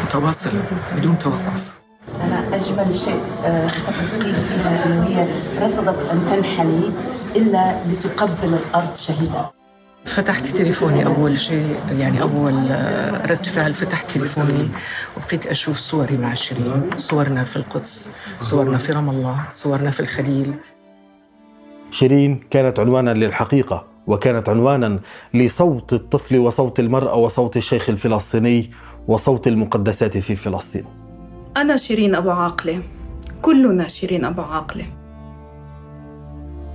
[0.04, 0.62] متواصلة
[0.96, 1.85] بدون توقف.
[2.14, 5.26] أنا أجمل شيء اعتقد فيها أنه هي
[5.62, 6.90] رفضت أن تنحني
[7.36, 9.50] إلا لتقبل الأرض شهيدة
[10.04, 14.68] فتحت تليفوني أول شيء يعني أول آه، رد فعل فتحت تليفوني
[15.16, 16.90] وبقيت أشوف صوري مع شيرين.
[16.96, 18.08] صورنا في القدس
[18.40, 20.54] صورنا في رام الله صورنا في الخليل.
[21.90, 25.00] شيرين كانت عنوانا للحقيقة وكانت عنوانا
[25.34, 28.70] لصوت الطفل وصوت المرأة وصوت الشيخ الفلسطيني
[29.08, 30.84] وصوت المقدسات في فلسطين.
[31.56, 32.82] أنا شيرين أبو عاقلة.
[33.42, 34.84] كلنا شيرين أبو عاقلة.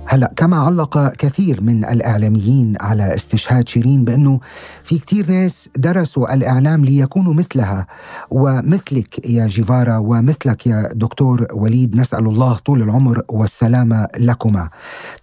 [0.06, 4.40] هلا كما علق كثير من الإعلاميين على استشهاد شيرين بأنه
[4.84, 7.86] في كثير ناس درسوا الإعلام ليكونوا مثلها
[8.30, 14.68] ومثلك يا جيفارا ومثلك يا دكتور وليد نسأل الله طول العمر والسلامة لكما.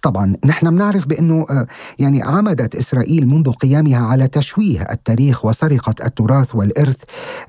[0.02, 1.66] طبعا نحن بنعرف بأنه آه،
[1.98, 6.96] يعني عمدت إسرائيل منذ قيامها على تشويه التاريخ وسرقة التراث والإرث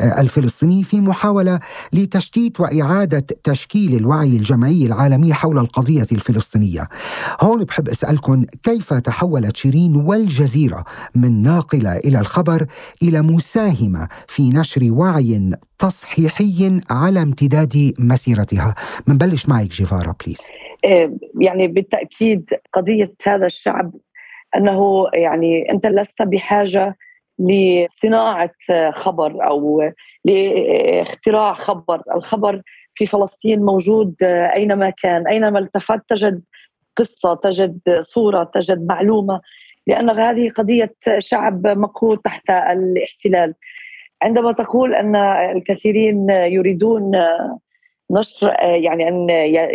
[0.02, 1.60] آه، الفلسطيني في محاولة
[1.94, 6.88] لتشتيت وإعادة تشكيل الوعي الجمعي العالمي حول القضية الفلسطينية.
[7.42, 10.84] هون بحب أسألكم كيف تحولت شيرين والجزيرة
[11.16, 12.66] من ناقلة إلى الخبر
[13.04, 15.50] إلى مساهمة في نشر وعي
[15.80, 18.76] تصحيحي على امتداد مسيرتها؟
[19.08, 20.40] منبلش معك جيفارا بليز
[20.84, 23.92] إيه، يعني بالتأكيد قضية هذا الشعب
[24.56, 26.98] أنه يعني أنت لست بحاجة
[27.40, 28.52] لصناعة
[28.92, 29.92] خبر أو
[30.26, 32.02] لاختراع خبر.
[32.16, 32.62] الخبر
[32.96, 36.42] في فلسطين موجود أينما كان أينما التفت تجد
[36.98, 39.42] قصة تجد صورة تجد معلومة
[39.88, 43.54] لأن هذه قضية شعب مقهور تحت الاحتلال.
[44.22, 45.16] عندما تقول أن
[45.56, 47.12] الكثيرين يريدون
[48.12, 49.30] نشر يعني أن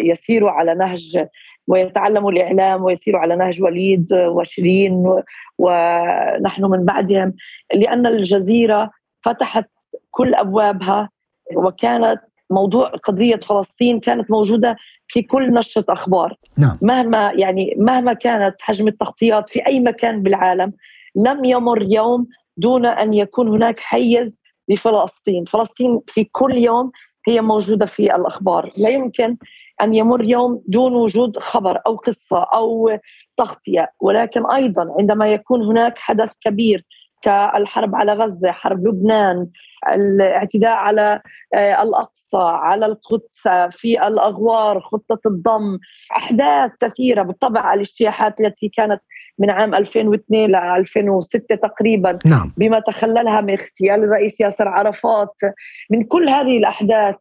[0.06, 1.26] يسيروا على نهج
[1.68, 5.22] ويتعلموا الإعلام ويسيروا على نهج وليد وشيرين
[5.58, 7.34] ونحن من بعدهم
[7.74, 8.90] لأن الجزيرة
[9.24, 9.64] فتحت
[10.10, 11.10] كل أبوابها
[11.56, 14.76] وكانت موضوع قضية فلسطين كانت موجودة
[15.09, 16.34] في كل نشرة أخبار.
[16.59, 16.78] نعم.
[16.82, 20.72] مهما يعني مهما كانت حجم التغطيات في أي مكان بالعالم
[21.16, 22.26] لم يمر يوم
[22.57, 25.44] دون أن يكون هناك حيز لفلسطين.
[25.44, 26.90] فلسطين في كل يوم
[27.28, 28.70] هي موجودة في الأخبار.
[28.76, 29.36] لا يمكن
[29.82, 32.98] أن يمر يوم دون وجود خبر أو قصة أو
[33.36, 33.92] تغطية.
[34.00, 36.84] ولكن أيضا عندما يكون هناك حدث كبير
[37.22, 39.46] كالحرب على غزة حرب لبنان
[39.88, 41.20] الاعتداء على
[41.54, 45.78] آه، الأقصى على القدس في الأغوار خطة الضم
[46.16, 49.00] أحداث كثيرة بالطبع الاجتياحات التي كانت
[49.38, 52.52] من عام 2002 ل 2006 تقريبا نعم.
[52.56, 55.34] بما تخللها من اغتيال الرئيس ياسر عرفات.
[55.90, 57.16] من كل هذه الأحداث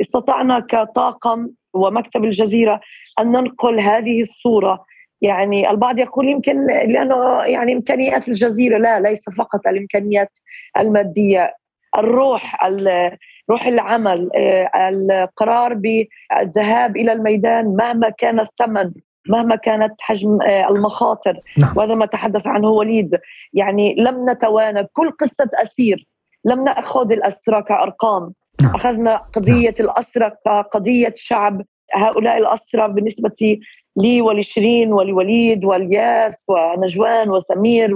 [0.00, 2.80] استطعنا كطاقم ومكتب الجزيرة
[3.20, 4.84] أن ننقل هذه الصورة.
[5.22, 10.30] يعني البعض يقول يمكن لأنه يعني إمكانيات الجزيرة لا ليس فقط الإمكانيات
[10.78, 11.54] المادية.
[11.98, 12.64] الروح
[13.50, 18.92] روح العمل آه، القرار بالذهاب إلى الميدان مهما كان الثمن
[19.28, 21.72] مهما كانت حجم آه، المخاطر نعم.
[21.76, 23.20] وهذا ما تحدث عنه وليد
[23.52, 26.06] يعني لم نتوانى كل قصة أسير
[26.44, 28.32] لم نأخذ الاسرى كأرقام
[28.62, 28.74] نعم.
[28.74, 29.90] أخذنا قضية نعم.
[29.90, 31.62] الاسرى كقضية شعب
[31.94, 33.58] هؤلاء الاسرى بالنسبة
[33.96, 37.90] لي ولشيرين ولوليد والياس ونجوان وسمير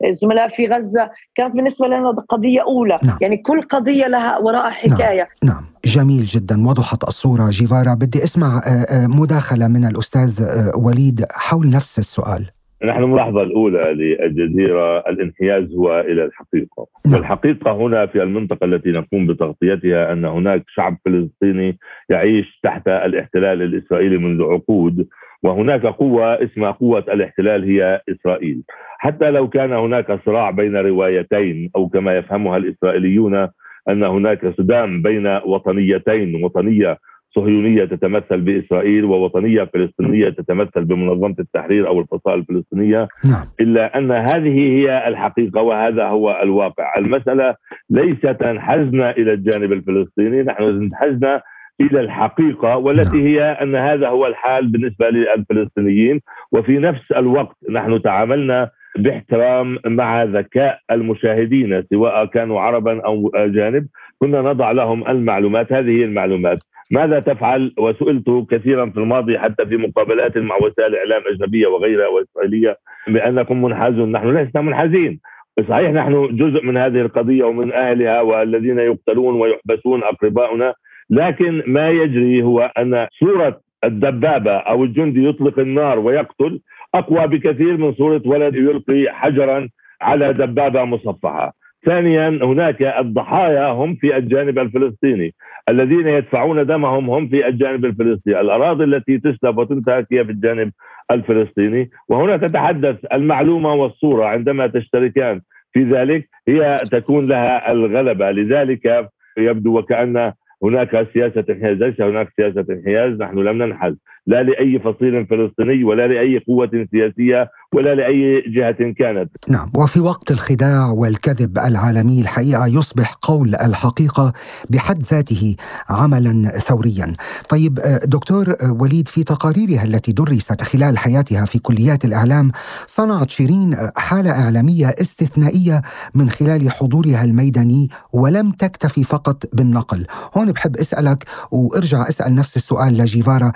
[0.00, 2.96] والزملاء في غزة كانت بالنسبة لنا قضية أولى.
[3.02, 3.18] نعم.
[3.20, 5.28] يعني كل قضية لها وراء حكاية.
[5.42, 5.54] نعم.
[5.54, 5.64] نعم.
[5.84, 6.68] جميل جدا.
[6.68, 7.50] وضحت الصورة.
[7.50, 12.50] جيفارا بدي أسمع آه، آه، مداخلة من الأستاذ آه، وليد حول نفس السؤال.
[12.86, 17.14] نحن الملاحظة الأولى للجزيرة الانحياز هو إلى الحقيقة نعم.
[17.14, 21.78] والحقيقة هنا في المنطقة التي نقوم بتغطيتها أن هناك شعب فلسطيني
[22.10, 25.08] يعيش تحت الاحتلال الإسرائيلي منذ عقود
[25.42, 28.62] وهناك قوة اسمها قوة الاحتلال هي إسرائيل
[28.98, 33.48] حتى لو كان هناك صراع بين روايتين أو كما يفهمها الإسرائيليون
[33.88, 36.98] أن هناك صدام بين وطنيتين وطنية
[37.36, 43.44] صهيونية تتمثل بإسرائيل ووطنية فلسطينية تتمثل بمنظمة التحرير أو الفصائل الفلسطينية نعم.
[43.60, 47.54] إلا أن هذه هي الحقيقة وهذا هو الواقع، المسألة
[47.90, 51.42] ليست انحزنا إلى الجانب الفلسطيني، نحن انحزنا
[51.80, 53.26] إلى الحقيقة والتي نعم.
[53.26, 56.20] هي أن هذا هو الحال بالنسبة للفلسطينيين
[56.52, 63.86] وفي نفس الوقت نحن تعاملنا باحترام مع ذكاء المشاهدين سواء كانوا عربا أو أجانب
[64.18, 65.72] كنا نضع لهم المعلومات.
[65.72, 66.58] هذه هي المعلومات.
[66.90, 72.76] ماذا تفعل؟ وسئلت كثيرا في الماضي حتى في مقابلات مع وسائل إعلام أجنبية وغيرها وإسرائيلية
[73.08, 74.12] بأنكم منحازون.
[74.12, 75.20] نحن لسنا منحازين.
[75.68, 80.74] صحيح نحن جزء من هذه القضية ومن أهلها والذين يقتلون ويحبسون أقرباؤنا
[81.10, 86.60] لكن ما يجري هو أن صورة الدبابة أو الجندي يطلق النار ويقتل
[86.98, 89.68] أقوى بكثير من صورة ولد يلقي حجرا
[90.00, 91.52] على دبابة مصفحة.
[91.86, 95.34] ثانيا هناك الضحايا هم في الجانب الفلسطيني.
[95.68, 98.40] الذين يدفعون دمهم هم في الجانب الفلسطيني.
[98.40, 100.72] الأراضي التي تسلب وتنتهك هي في الجانب
[101.10, 101.90] الفلسطيني.
[102.08, 105.40] وهنا تتحدث المعلومة والصورة عندما تشتركان.
[105.72, 108.30] في ذلك هي تكون لها الغلبة.
[108.30, 110.32] لذلك يبدو وكأن
[110.62, 111.82] هناك سياسة انحياز.
[111.82, 113.12] ليس هناك سياسة انحياز.
[113.22, 119.30] نحن لم ننحز لا لأي فصيل فلسطيني ولا لأي قوة سياسية ولا لأي جهة كانت.
[119.48, 124.32] نعم وفي وقت الخداع والكذب العالمي الحقيقة يصبح قول الحقيقة
[124.70, 125.56] بحد ذاته
[125.90, 127.12] عملا ثوريا.
[127.48, 132.50] طيب آه، دكتور آه، وليد في تقاريرها التي درست خلال حياتها في كليات الإعلام
[132.86, 135.82] صنعت شيرين آه، حالة إعلامية استثنائية
[136.14, 140.06] من خلال حضورها الميداني ولم تكتفي فقط بالنقل.
[140.36, 143.52] هون بحب أسألك وأرجع أسأل نفس السؤال لجيفارا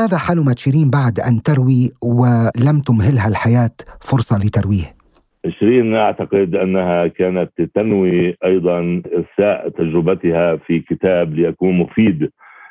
[0.00, 4.88] ماذا حلمت شيرين بعد أن تروي ولم تمهلها الحياة فرصة لترويه
[5.58, 12.30] شيرين أعتقد أنها كانت تنوي أيضا إرساء تجربتها في كتاب ليكون مفيد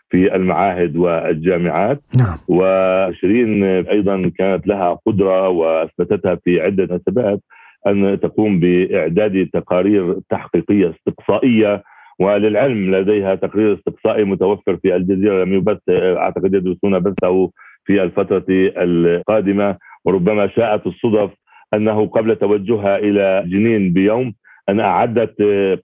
[0.09, 2.37] في المعاهد والجامعات نعم.
[2.47, 7.39] وشيرين أيضا كانت لها قدرة وأثبتتها في عدة نسبات
[7.87, 11.83] أن تقوم بإعداد تقارير تحقيقية استقصائية
[12.19, 17.49] وللعلم لديها تقرير استقصائي متوفر في الجزيرة لم يبث أعتقد يدرسون بثه
[17.85, 21.29] في الفترة القادمة وربما شاءت الصدف
[21.73, 24.33] أنه قبل توجهها إلى جنين بيوم
[24.69, 25.35] أن أعدت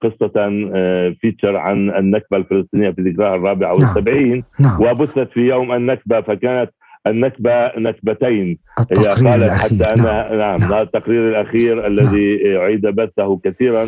[0.02, 0.50] قصة
[1.22, 4.82] فيتشر عن النكبة الفلسطينية في ذكراها الرابعة والسبعين نعم.
[4.82, 6.72] وبثت في يوم النكبة فكانت
[7.08, 8.58] النكبة نكبتين
[8.98, 10.82] هي قالت حتى أنها نعم, نعم.
[10.82, 12.62] التقرير الأخير الذي نعم.
[12.62, 13.86] عيد بثه كثيرا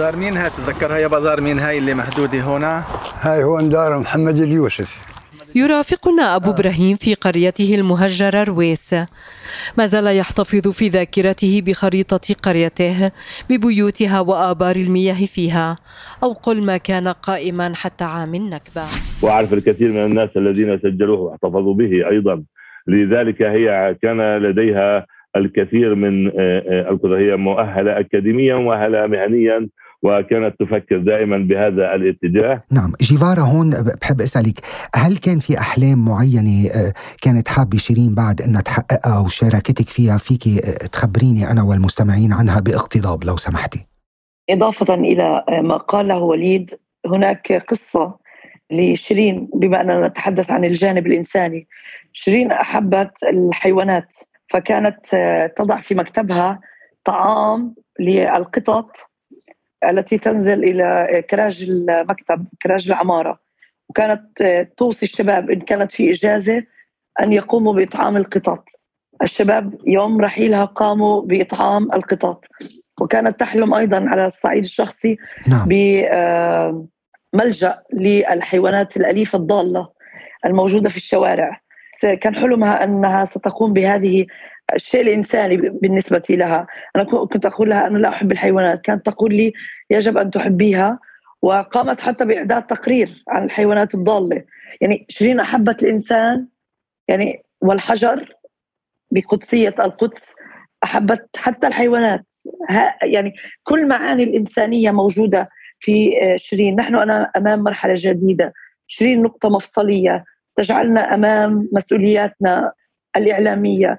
[0.00, 2.82] دار مين هاي؟ تتذكرها يا بازار مين هاي اللي محدودة هنا؟
[3.20, 4.88] هاي هو دار محمد اليوسف.
[5.54, 8.94] يرافقنا أبو إبراهيم في قريته المهجرة رويس.
[9.78, 13.10] ما زال يحتفظ في ذاكرته بخريطة قريته
[13.50, 15.76] ببيوتها وآبار المياه فيها.
[16.22, 18.82] أو قل ما كان قائما حتى عام النكبة.
[19.22, 22.42] وأعرف الكثير من الناس الذين سجلوه واحتفظوا به أيضا.
[22.86, 29.68] لذلك هي كان لديها الكثير من آه، آه، هي مؤهلة أكاديميا مؤهلة مهنيا.
[30.02, 32.62] وكانت تفكر دائما بهذا الاتجاه.
[32.70, 33.70] نعم جيفارا هون
[34.00, 34.60] بحب أسألك
[34.94, 36.92] هل كان في أحلام معينة آه،
[37.22, 43.24] كانت حابة شيرين بعد أنها تحققها وشاركتك فيها؟ فيك آه، تخبريني أنا والمستمعين عنها باقتضاب
[43.24, 43.86] لو سمحتي.
[44.50, 46.74] إضافة إلى ما قاله وليد
[47.06, 48.18] هناك قصة
[48.72, 51.66] لشيرين بما أننا نتحدث عن الجانب الإنساني.
[52.12, 54.14] شيرين أحبت الحيوانات
[54.50, 56.60] فكانت آه، تضع في مكتبها
[57.04, 59.09] طعام للقطط
[59.88, 63.40] التي تنزل إلى كراج المكتب كراج العمارة.
[63.88, 64.42] وكانت
[64.76, 66.64] توصي الشباب إن كانت في إجازة
[67.20, 68.64] أن يقوموا بإطعام القطط.
[69.22, 72.44] الشباب يوم رحيلها قاموا بإطعام القطط.
[73.00, 75.16] وكانت تحلم أيضا على الصعيد الشخصي
[75.48, 75.68] نعم.
[77.34, 79.88] بملجا للحيوانات الأليفة الضالة
[80.44, 81.60] الموجودة في الشوارع.
[82.06, 84.26] كان حلمها أنها ستقوم بهذه
[84.74, 86.66] الشيء الإنساني بالنسبة لها.
[86.96, 88.80] أنا كنت أقول لها أنا لا أحب الحيوانات.
[88.80, 89.52] كانت تقول لي
[89.90, 90.98] يجب أن تحبيها
[91.42, 94.44] وقامت حتى بإعداد تقرير عن الحيوانات الضالة.
[94.80, 96.46] يعني شيرين أحبت الإنسان
[97.08, 98.34] يعني والحجر
[99.10, 100.34] بقدسية القدس
[100.84, 102.26] أحبت حتى الحيوانات.
[103.02, 105.48] يعني كل معاني الإنسانية موجودة
[105.78, 106.76] في شيرين.
[106.76, 106.94] نحن
[107.36, 108.52] أمام مرحلة جديدة.
[108.86, 110.24] شيرين نقطة مفصلية.
[110.60, 112.72] تجعلنا أمام مسؤولياتنا
[113.16, 113.98] الإعلامية.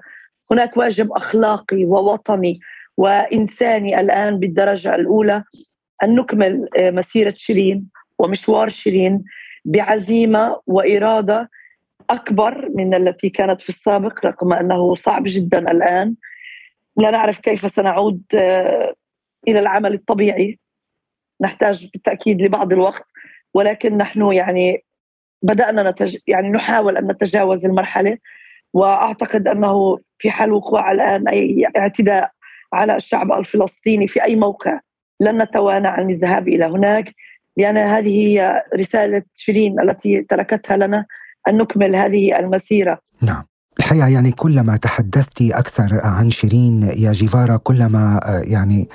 [0.50, 2.60] هناك واجب أخلاقي ووطني
[2.96, 5.44] وإنساني الآن بالدرجة الأولى
[6.02, 7.88] أن نكمل آه، مسيرة شيرين
[8.18, 9.24] ومشوار شيرين
[9.64, 11.50] بعزيمة وإرادة
[12.10, 16.14] أكبر من التي كانت في السابق رغم أنه صعب جدا الآن.
[16.96, 18.94] لا نعرف كيف سنعود آه،
[19.48, 20.58] إلى العمل الطبيعي.
[21.40, 23.04] نحتاج بالتأكيد لبعض الوقت
[23.54, 24.84] ولكن نحن يعني
[25.42, 26.16] بدأنا نتج...
[26.26, 28.18] يعني نحاول أن نتجاوز المرحلة
[28.72, 32.30] وأعتقد أنه في حال وقوع الان أي اعتداء
[32.72, 34.80] على الشعب الفلسطيني في أي موقع
[35.20, 37.14] لن نتوانى عن الذهاب إلى هناك
[37.56, 41.06] لأن هذه هي رسالة شيرين التي تركتها لنا
[41.48, 42.98] أن نكمل هذه المسيرة.
[43.22, 43.44] نعم.
[43.82, 48.88] الحقيقة يعني كلما تحدثت أكثر عن شيرين يا جيفارا كلما آه، يعني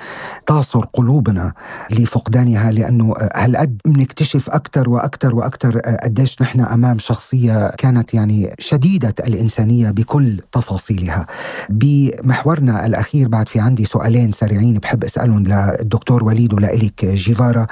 [0.46, 1.52] تعصر قلوبنا
[1.90, 8.54] لفقدانها لأنه آه، هالقد بنكتشف أكثر وأكثر وأكثر آه، قديش نحن أمام شخصية كانت يعني
[8.58, 11.26] شديدة الإنسانية بكل تفاصيلها.
[11.70, 17.66] بمحورنا الأخير بعد في عندي سؤالين سريعين بحب أسألهم للدكتور وليد ولإلك جيفارا.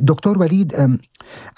[0.00, 0.98] دكتور وليد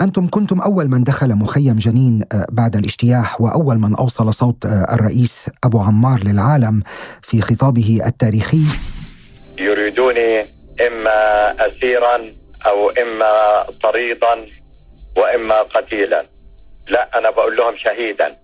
[0.00, 4.85] أنتم كنتم أول من دخل مخيم جنين آه، بعد الإجتياح وأول من أوصل صوت آه،
[4.92, 6.82] الرئيس أبو عمار للعالم
[7.22, 8.62] في خطابه التاريخي.
[9.58, 10.40] يريدوني
[10.86, 12.32] إما أسيرا
[12.66, 14.46] أو إما طريدا
[15.16, 16.26] وإما قتيلا.
[16.88, 18.36] لا أنا بقول لهم شهيدا.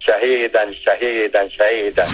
[0.00, 2.06] شهيدا شهيدا شهيدا.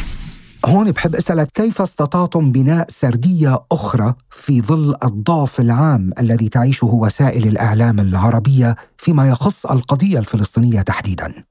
[0.67, 7.49] هون بحب أسألك كيف استطعتم بناء سردية أخرى في ظل الضعف العام الذي تعيشه وسائل
[7.49, 11.45] الإعلام العربية فيما يخص القضية الفلسطينية تحديدا؟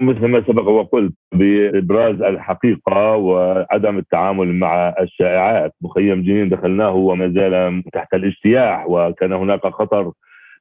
[0.00, 7.82] مثل ما سبق وقلت بإبراز الحقيقة وعدم التعامل مع الشائعات، مخيم جنين دخلناه وما زال
[7.92, 10.12] تحت الاجتياح وكان هناك خطر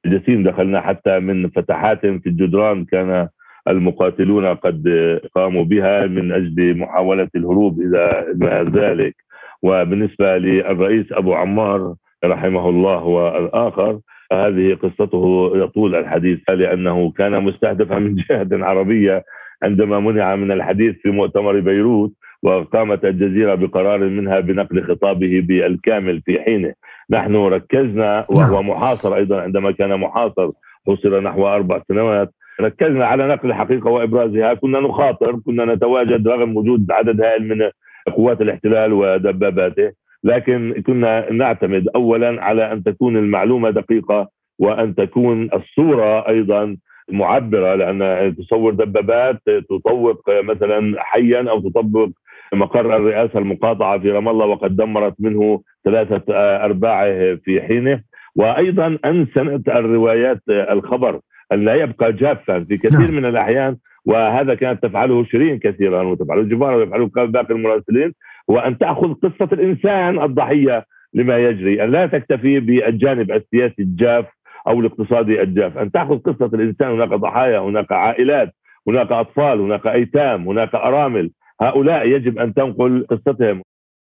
[0.06, 3.28] جسيم دخلنا حتى من فتحات في الجدران كان
[3.68, 4.88] المقاتلون قد
[5.36, 8.26] قاموا بها من أجل محاولة الهروب إلى
[8.74, 9.16] ذلك.
[9.64, 14.00] وبالنسبة للرئيس أبو عمار رحمه الله والآخر
[14.32, 19.24] هذه قصته يطول الحديث لأنه كان مستهدفا من جهة عربية
[19.64, 22.12] عندما منع من الحديث في مؤتمر بيروت
[22.44, 26.74] وقامت الجزيرة بقرار منها بنقل خطابه بالكامل في حينه.
[27.10, 28.70] نحن ركزنا وهو نعم.
[28.70, 30.52] محاصر أيضا عندما كان محاصر
[30.88, 32.34] حصر نحو أربع سنوات.
[32.62, 37.70] ركزنا على نقل الحقيقة وإبرازها كنا نخاطر كنا نتواجد رغم وجود عدد هائل من
[38.16, 39.92] قوات الاحتلال ودباباته.
[40.24, 46.78] لكن كنا نعتمد اولا على أن تكون المعلومة دقيقة وأن تكون الصورة أيضا
[47.12, 52.10] معبرة لأن تصور دبابات تطوق مثلا حيا أو تطبق
[52.54, 56.24] مقر الرئاسة المقاطعة في رام الله وقد دمرت منه ثلاثة
[56.66, 58.02] أرباعه في حينه
[58.36, 61.20] وأيضا أنسنت الروايات الخبر
[61.52, 63.16] أن لا يبقى جافا في كثير نعم.
[63.16, 68.14] من الأحيان وهذا كانت تفعله شيرين كثيرا وتفعله جبارة ويفعله باقي المراسلين
[68.48, 74.26] وأن تأخذ قصة الإنسان الضحية لما يجري أن لا تكتفي بالجانب السياسي الجاف
[74.68, 78.54] أو الاقتصادي الجاف أن تأخذ قصة الإنسان هناك ضحايا هناك عائلات
[78.88, 81.32] هناك أطفال هناك أيتام هناك أرامل.
[81.62, 83.62] هؤلاء يجب أن تنقل قصتهم.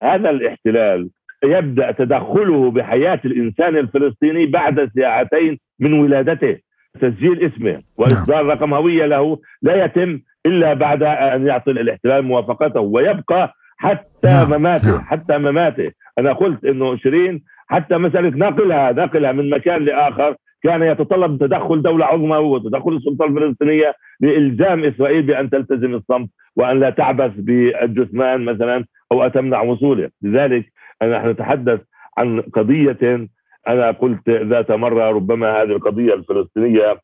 [0.04, 1.10] هذا الاحتلال
[1.44, 6.58] يبدأ تدخله بحياة الإنسان الفلسطيني بعد ساعتين من ولادته.
[7.02, 13.54] تسجيل اسمه وإصدار رقم هوية له لا يتم إلا بعد أن يعطي الاحتلال موافقته ويبقى
[13.84, 14.50] حتى نعم.
[14.52, 15.02] مماته نعم.
[15.02, 21.40] حتى مماته أنا قلت إنه شيرين حتى مسألة ناقلها ناقلها من مكان لآخر كان يتطلب
[21.40, 28.46] تدخل دولة عظمى وتدخل السلطة الفلسطينية لإلزام إسرائيل بأن تلتزم الصمت وأن لا تعبث بالجثمان
[28.46, 30.66] مثلا أو تمنع وصوله لذلك
[31.04, 31.80] نحن نتحدث
[32.18, 33.28] عن قضية
[33.68, 36.98] أنا قلت ذات مرة ربما هذه القضية الفلسطينية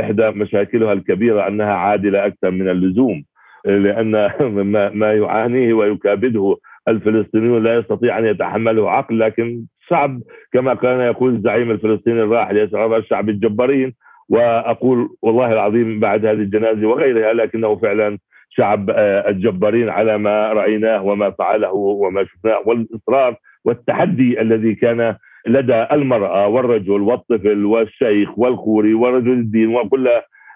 [0.00, 3.24] إحدى مشاكلها الكبيرة أنها عادلة أكثر من اللزوم
[3.66, 4.30] لأن
[5.00, 6.56] ما يعانيه ويكابده
[6.88, 10.20] الفلسطينيون لا يستطيع أن يتحمله عقل لكن شعب
[10.52, 13.94] كما كان يقول الزعيم الفلسطيني الراحل عرفات الشعب الجبارين.
[14.28, 18.18] وأقول والله العظيم بعد هذه الجنازة وغيرها لكنه فعلا
[18.50, 22.62] شعب آه، الجبارين على ما رأيناه وما فعله وما شفناه.
[22.66, 30.08] والإصرار والتحدي الذي كان لدى المرأة والرجل والطفل والشيخ والخوري ورجل الدين وكل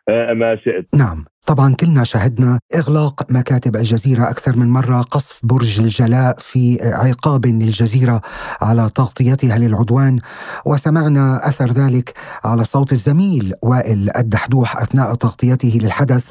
[0.09, 0.87] آه، ما شئت.
[0.99, 1.25] نعم.
[1.51, 8.21] طبعا كلنا شهدنا إغلاق مكاتب الجزيرة أكثر من مرة قصف برج الجلاء في عقاب للجزيرة
[8.61, 10.21] على تغطيتها للعدوان
[10.65, 16.25] وسمعنا أثر ذلك على صوت الزميل وائل الدحدوح أثناء تغطيته للحدث.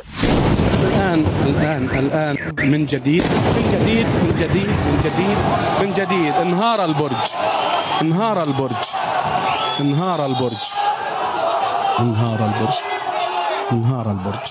[0.84, 2.36] الآن الآن الآن
[2.72, 3.24] من جديد
[3.55, 5.38] من جديد من جديد من جديد
[5.82, 7.28] من جديد انهار البرج
[8.01, 8.86] انهار البرج
[9.80, 10.63] انهار البرج
[11.99, 12.76] انهار البرج
[13.72, 14.49] انهار البرج.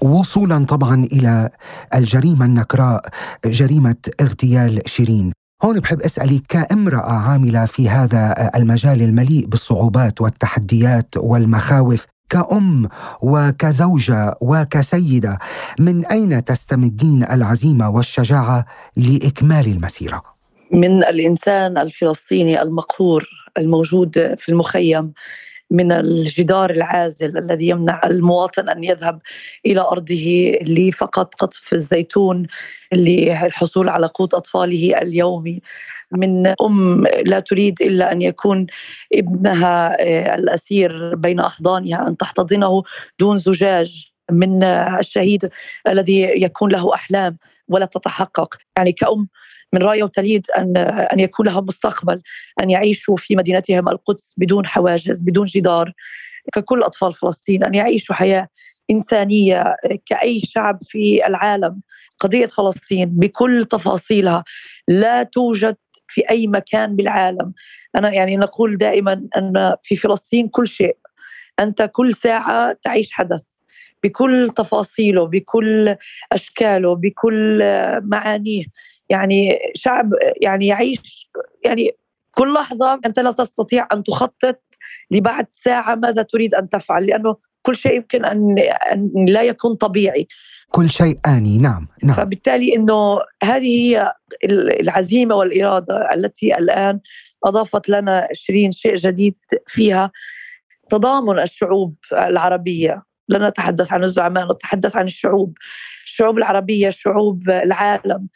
[0.00, 1.50] وصولا طبعا إلى
[1.94, 3.02] الجريمة النكراء
[3.44, 12.06] جريمة اغتيال شيرين هون بحب أسألك كامرأة عاملة في هذا المجال المليء بالصعوبات والتحديات والمخاوف
[12.30, 12.88] كأم
[13.22, 15.38] وكزوجة وكسيدة
[15.78, 20.22] من أين تستمدين العزيمة والشجاعة لإكمال المسيرة؟
[20.72, 25.12] من الإنسان الفلسطيني المقهور الموجود في المخيم
[25.70, 29.20] من الجدار العازل الذي يمنع المواطن أن يذهب
[29.66, 32.46] إلى أرضه لفقط قطف الزيتون
[32.92, 35.60] للحصول على قوت أطفاله اليومي.
[36.12, 38.66] من أم لا تريد إلا أن يكون
[39.14, 42.82] ابنها آه، الأسير بين أحضانها أن تحتضنه
[43.18, 44.12] دون زجاج.
[44.30, 45.50] من الشهيد
[45.88, 47.38] الذي يكون له أحلام
[47.68, 48.54] ولا تتحقق.
[48.76, 49.28] يعني كأم
[49.76, 52.22] من رايه وتليد أن أن يكون لهم مستقبل
[52.60, 55.92] أن يعيشوا في مدينتهم القدس بدون حواجز بدون جدار.
[56.52, 58.48] ككل أطفال فلسطين أن يعيشوا حياة
[58.90, 61.80] إنسانية كأي شعب في العالم.
[62.20, 64.44] قضية فلسطين بكل تفاصيلها
[64.88, 65.76] لا توجد
[66.08, 67.52] في أي مكان بالعالم.
[67.96, 70.96] أنا يعني نقول دائما أن في فلسطين كل شيء.
[71.60, 73.42] أنت كل ساعة تعيش حدث.
[74.04, 75.96] بكل تفاصيله بكل
[76.32, 77.62] أشكاله بكل
[78.02, 78.64] معانيه.
[79.08, 80.10] يعني شعب
[80.42, 81.30] يعني يعيش
[81.64, 81.96] يعني
[82.34, 84.62] كل لحظة أنت لا تستطيع أن تخطط
[85.10, 88.58] لبعد ساعة ماذا تريد أن تفعل لأنه كل شيء يمكن أن,
[88.92, 90.28] أن لا يكون طبيعي.
[90.70, 91.58] كل شيء آني.
[91.58, 92.16] نعم نعم.
[92.16, 94.12] فبالتالي أنه هذه هي
[94.80, 97.00] العزيمة والإرادة التي الآن
[97.44, 99.34] أضافت لنا شيرين شيء جديد
[99.66, 100.12] فيها
[100.88, 103.02] تضامن الشعوب العربية.
[103.28, 105.58] لا نتحدث عن الزعماء نتحدث عن الشعوب
[106.04, 108.28] الشعوب العربية شعوب العالم.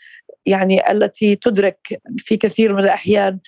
[0.47, 3.39] يعني التي تدرك في كثير من الأحيان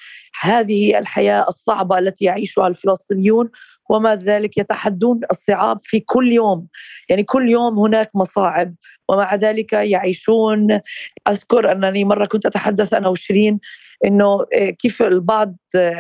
[0.41, 3.51] هذه الحياة الصعبة التي يعيشها الفلسطينيون
[3.91, 6.67] وما ذلك يتحدون الصعاب في كل يوم.
[7.09, 8.75] يعني كل يوم هناك مصاعب
[9.09, 10.81] ومع ذلك يعيشون.
[11.29, 13.61] أذكر أنني مرة كنت أتحدث أنا وشيرين
[14.05, 14.45] إنه
[14.79, 15.57] كيف البعض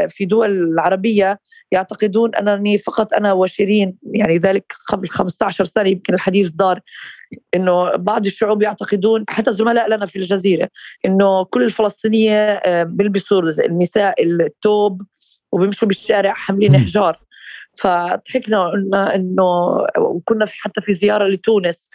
[0.08, 1.40] في دول العربية
[1.72, 6.80] يعتقدون أنني فقط أنا وشيرين يعني ذلك قبل 15 سنة يمكن الحديث دار
[7.54, 10.68] إنه بعض الشعوب يعتقدون حتى زملاء لنا في الجزيرة
[11.04, 15.02] إنه كل الفلسطينية آه، بيلبسوا النساء التوب
[15.52, 17.20] وبيمشوا بالشارع حاملين حجار
[17.78, 19.42] فضحكنا وقلنا إنه
[19.98, 21.90] وكنا في حتى في زيارة لتونس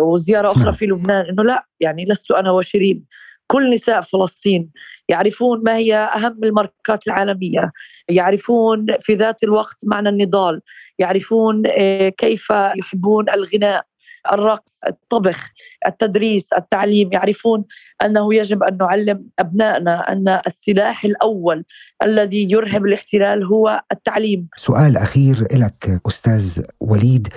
[0.00, 0.72] وزيارة أخرى.
[0.72, 3.04] في لبنان إنه لا يعني لست أنا وشيرين
[3.46, 4.70] كل نساء فلسطين
[5.12, 7.72] يعرفون ما هي أهم الماركات العالمية
[8.08, 10.60] يعرفون في ذات الوقت معنى النضال
[10.98, 13.84] يعرفون آه، كيف يحبون الغناء
[14.32, 15.50] الرقص الطبخ
[15.86, 17.64] التدريس التعليم يعرفون
[18.02, 21.64] أنه يجب أن نعلم أبنائنا أن السلاح الأول
[22.02, 24.48] الذي يرهب الاحتلال هو التعليم.
[24.56, 27.28] سؤال أخير لك أستاذ وليد.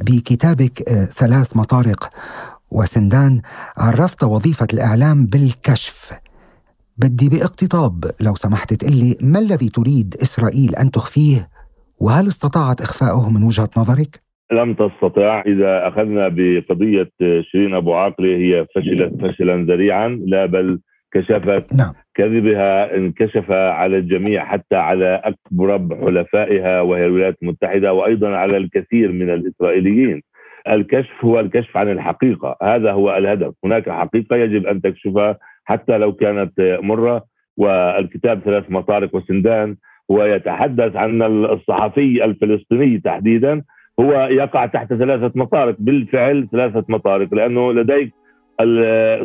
[0.00, 2.10] بكتابك آه، ثلاث مطارق
[2.70, 3.40] وسندان
[3.76, 6.23] عرفت وظيفة الإعلام بالكشف.
[6.98, 11.48] بدي باقتطاب لو سمحت تقلي ما الذي تريد إسرائيل أن تخفيه
[12.00, 14.20] وهل استطاعت إخفاؤه من وجهة نظرك؟
[14.52, 20.80] لم تستطع إذا أخذنا بقضية شيرين أبو عاقلة هي فشلت فشلا ذريعا لا بل
[21.12, 21.92] كشفت نعم.
[22.14, 29.30] كذبها انكشف على الجميع حتى على أكبر حلفائها وهي الولايات المتحدة وأيضا على الكثير من
[29.30, 30.22] الإسرائيليين.
[30.68, 36.12] الكشف هو الكشف عن الحقيقة، هذا هو الهدف، هناك حقيقة يجب أن تكشفها حتى لو
[36.12, 37.24] كانت مرة
[37.56, 39.76] والكتاب ثلاث مطارق وسندان
[40.10, 43.62] هو يتحدث عن الصحفي الفلسطيني تحديدا
[44.00, 48.12] هو يقع تحت ثلاثة مطارق بالفعل ثلاثة مطارق لأنه لديك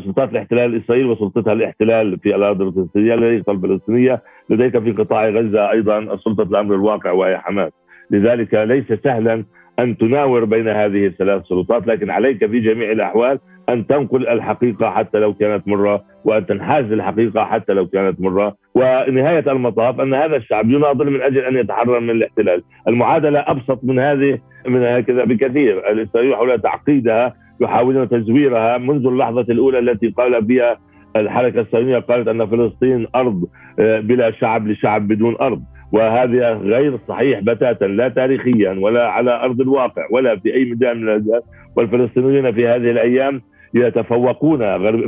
[0.05, 6.17] سلطات الاحتلال الإسرائيلي وسلطتها الاحتلال في الأراضي الفلسطينية لديك الفلسطينية لديك في قطاع غزة أيضا
[6.17, 7.71] سلطة الأمر الواقع وهي حماس.
[8.11, 9.45] لذلك ليس سهلا
[9.79, 13.39] أن تناور بين هذه الثلاث سلطات لكن عليك في جميع الأحوال
[13.69, 18.55] أن تنقل الحقيقة حتى لو كانت مرة وأن تنحاز الحقيقة حتى لو كانت مرة.
[18.75, 22.63] ونهاية المطاف أن هذا الشعب يناضل من أجل أن يتحرر من الاحتلال.
[22.87, 25.91] المعادلة أبسط من هذه من هكذا بكثير.
[25.91, 30.77] الإسرائيليين يحاولون تعقيدها يحاولون تزويرها منذ اللحظة الأولى التي قال بها
[31.15, 33.43] الحركة الصهيونية قالت أن فلسطين أرض
[33.79, 35.61] آه، بلا شعب لشعب بدون أرض.
[35.91, 41.09] وهذا غير صحيح بتاتا لا تاريخيا ولا على أرض الواقع ولا في أي ميدان من
[41.09, 41.41] الميدان
[41.75, 43.41] والفلسطينيون في هذه الأيام
[43.73, 44.59] يتفوقون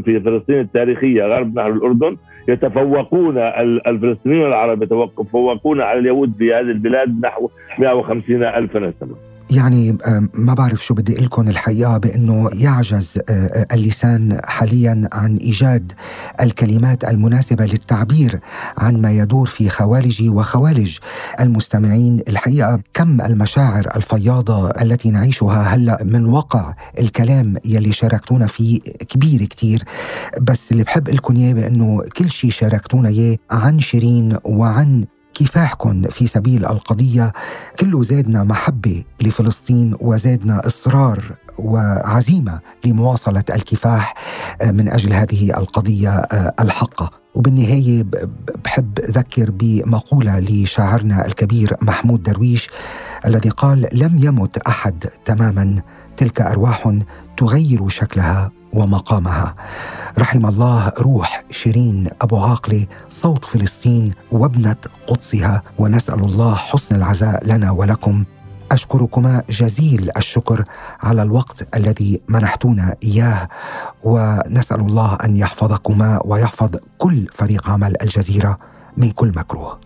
[0.01, 6.59] في فلسطين التاريخية غرب نهر الأردن يتفوقون ال- الفلسطينيون العرب يتفوقون على اليهود في هذه
[6.61, 7.49] البلاد نحو
[7.79, 9.15] 150 ألف نسمة
[9.51, 9.97] يعني
[10.33, 13.19] ما بعرف شو بدي لكم الحقيقة بأنه يعجز
[13.73, 15.91] اللسان حاليا عن إيجاد
[16.41, 18.39] الكلمات المناسبة للتعبير
[18.77, 20.97] عن ما يدور في خوالج وخوالج
[21.39, 22.19] المستمعين.
[22.29, 28.79] الحقيقة كم المشاعر الفياضة التي نعيشها هلأ من وقع الكلام يلي شاركتونا فيه
[29.09, 29.83] كبير كتير.
[30.41, 36.27] بس اللي بحب لكم إياه بأنه كل شيء شاركتونا إياه عن شيرين وعن كفاحكم في
[36.27, 37.33] سبيل القضية.
[37.79, 44.13] كله زادنا محبة لفلسطين وزادنا إصرار وعزيمة لمواصلة الكفاح
[44.61, 47.11] آه، من أجل هذه القضية آه، الحقة.
[47.35, 48.05] وبالنهاية
[48.65, 52.69] بحب أذكر بمقولة لشاعرنا الكبير محمود درويش
[53.25, 55.81] الذي قال لم يمت أحد تماما
[56.17, 56.99] تلك أرواح
[57.37, 58.51] تغير شكلها.
[58.73, 59.55] ومقامها.
[60.19, 64.75] رحم الله روح شيرين أبو عاقلة صوت فلسطين وابنة
[65.07, 68.23] قدسها ونسأل الله حسن العزاء لنا ولكم.
[68.71, 70.63] أشكركما جزيل الشكر
[71.03, 73.47] على الوقت الذي منحتونا إياه
[74.03, 78.57] ونسأل الله أن يحفظكما ويحفظ كل فريق عمل الجزيرة
[78.97, 79.79] من كل مكروه.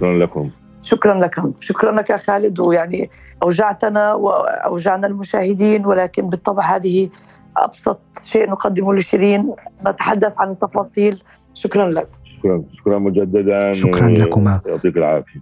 [0.00, 0.50] شكرا لكم.
[0.82, 2.60] شكرا لك شكرا لك يا خالد.
[2.60, 3.10] ويعني
[3.42, 7.10] أوجعتنا وأوجعنا المشاهدين ولكن بالطبع هذه
[7.56, 9.54] أبسط شيء نقدمه لشيرين
[9.86, 11.22] نتحدث عن التفاصيل.
[11.54, 12.08] شكرا لك.
[12.24, 13.72] شكرا شكرا مجددا.
[13.72, 14.60] شكراً لكما.
[14.66, 15.40] يعطيك العافية.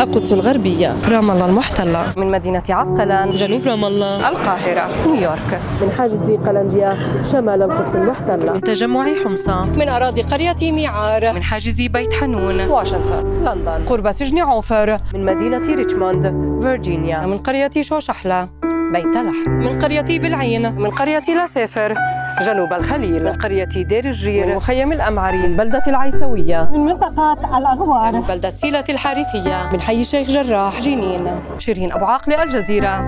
[0.00, 0.94] القدس الغربية.
[1.08, 2.12] رام الله المحتلة.
[2.16, 3.30] من مدينة عسقلان.
[3.30, 4.28] جنوب رام الله.
[4.28, 5.06] القاهرة.
[5.06, 5.60] نيويورك.
[5.82, 8.52] من حاجز قلنديا شمال القدس المحتلة.
[8.52, 9.64] من تجمع حمصة.
[9.64, 12.60] من أراضي قرية ميعار من حاجز بيت حنون.
[12.60, 13.44] واشنطن.
[13.44, 13.84] لندن.
[13.86, 14.98] قرب سجن عوفر.
[15.14, 16.22] من مدينة ريتشموند
[16.62, 17.26] فيرجينيا.
[17.26, 18.48] من قرية شوشحلة.
[18.92, 20.74] بيت لحم من قرية بلعين.
[20.74, 21.94] من قرية لصيفر
[22.42, 23.24] جنوب الخليل.
[23.24, 26.70] من قرية دير من الجير مخيم الأمعري من بلدة العيسوية.
[26.72, 28.12] من منطقة الأغوار.
[28.12, 29.72] من بلدة سيلة الحارثية.
[29.72, 30.80] من حي الشيخ جراح.
[30.80, 31.40] جنين.
[31.58, 33.00] شيرين أبو عاقلة الجزيرة.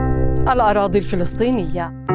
[0.53, 2.10] الأراضي الفلسطينية.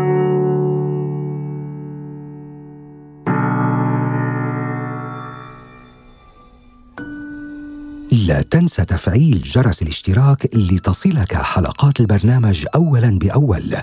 [8.12, 13.82] لا تنسى تفعيل جرس الاشتراك لتصلك حلقات البرنامج اولا بأول.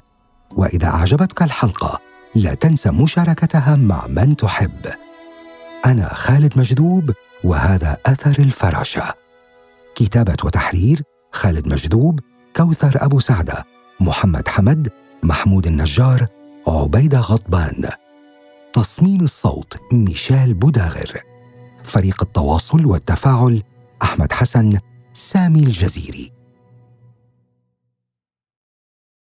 [0.51, 2.01] وإذا أعجبتك الحلقة
[2.35, 4.87] لا تنسى مشاركتها مع من تحب.
[5.87, 7.13] أنا خالد مجذوب
[7.45, 9.15] وهذا أثر الفراشة.
[9.95, 12.21] كتابة وتحرير خالد مجذوب
[12.57, 13.65] كوثر أبو سعدة
[14.01, 14.89] محمد حمد
[15.23, 16.27] محمود النجار
[16.67, 17.89] عبيدة غضبان.
[18.73, 21.23] تصميم الصوت ميشيل بوداغر.
[21.85, 23.63] فريق التواصل والتفاعل
[24.03, 24.79] أحمد حسن
[25.15, 26.42] سامي الجزيري.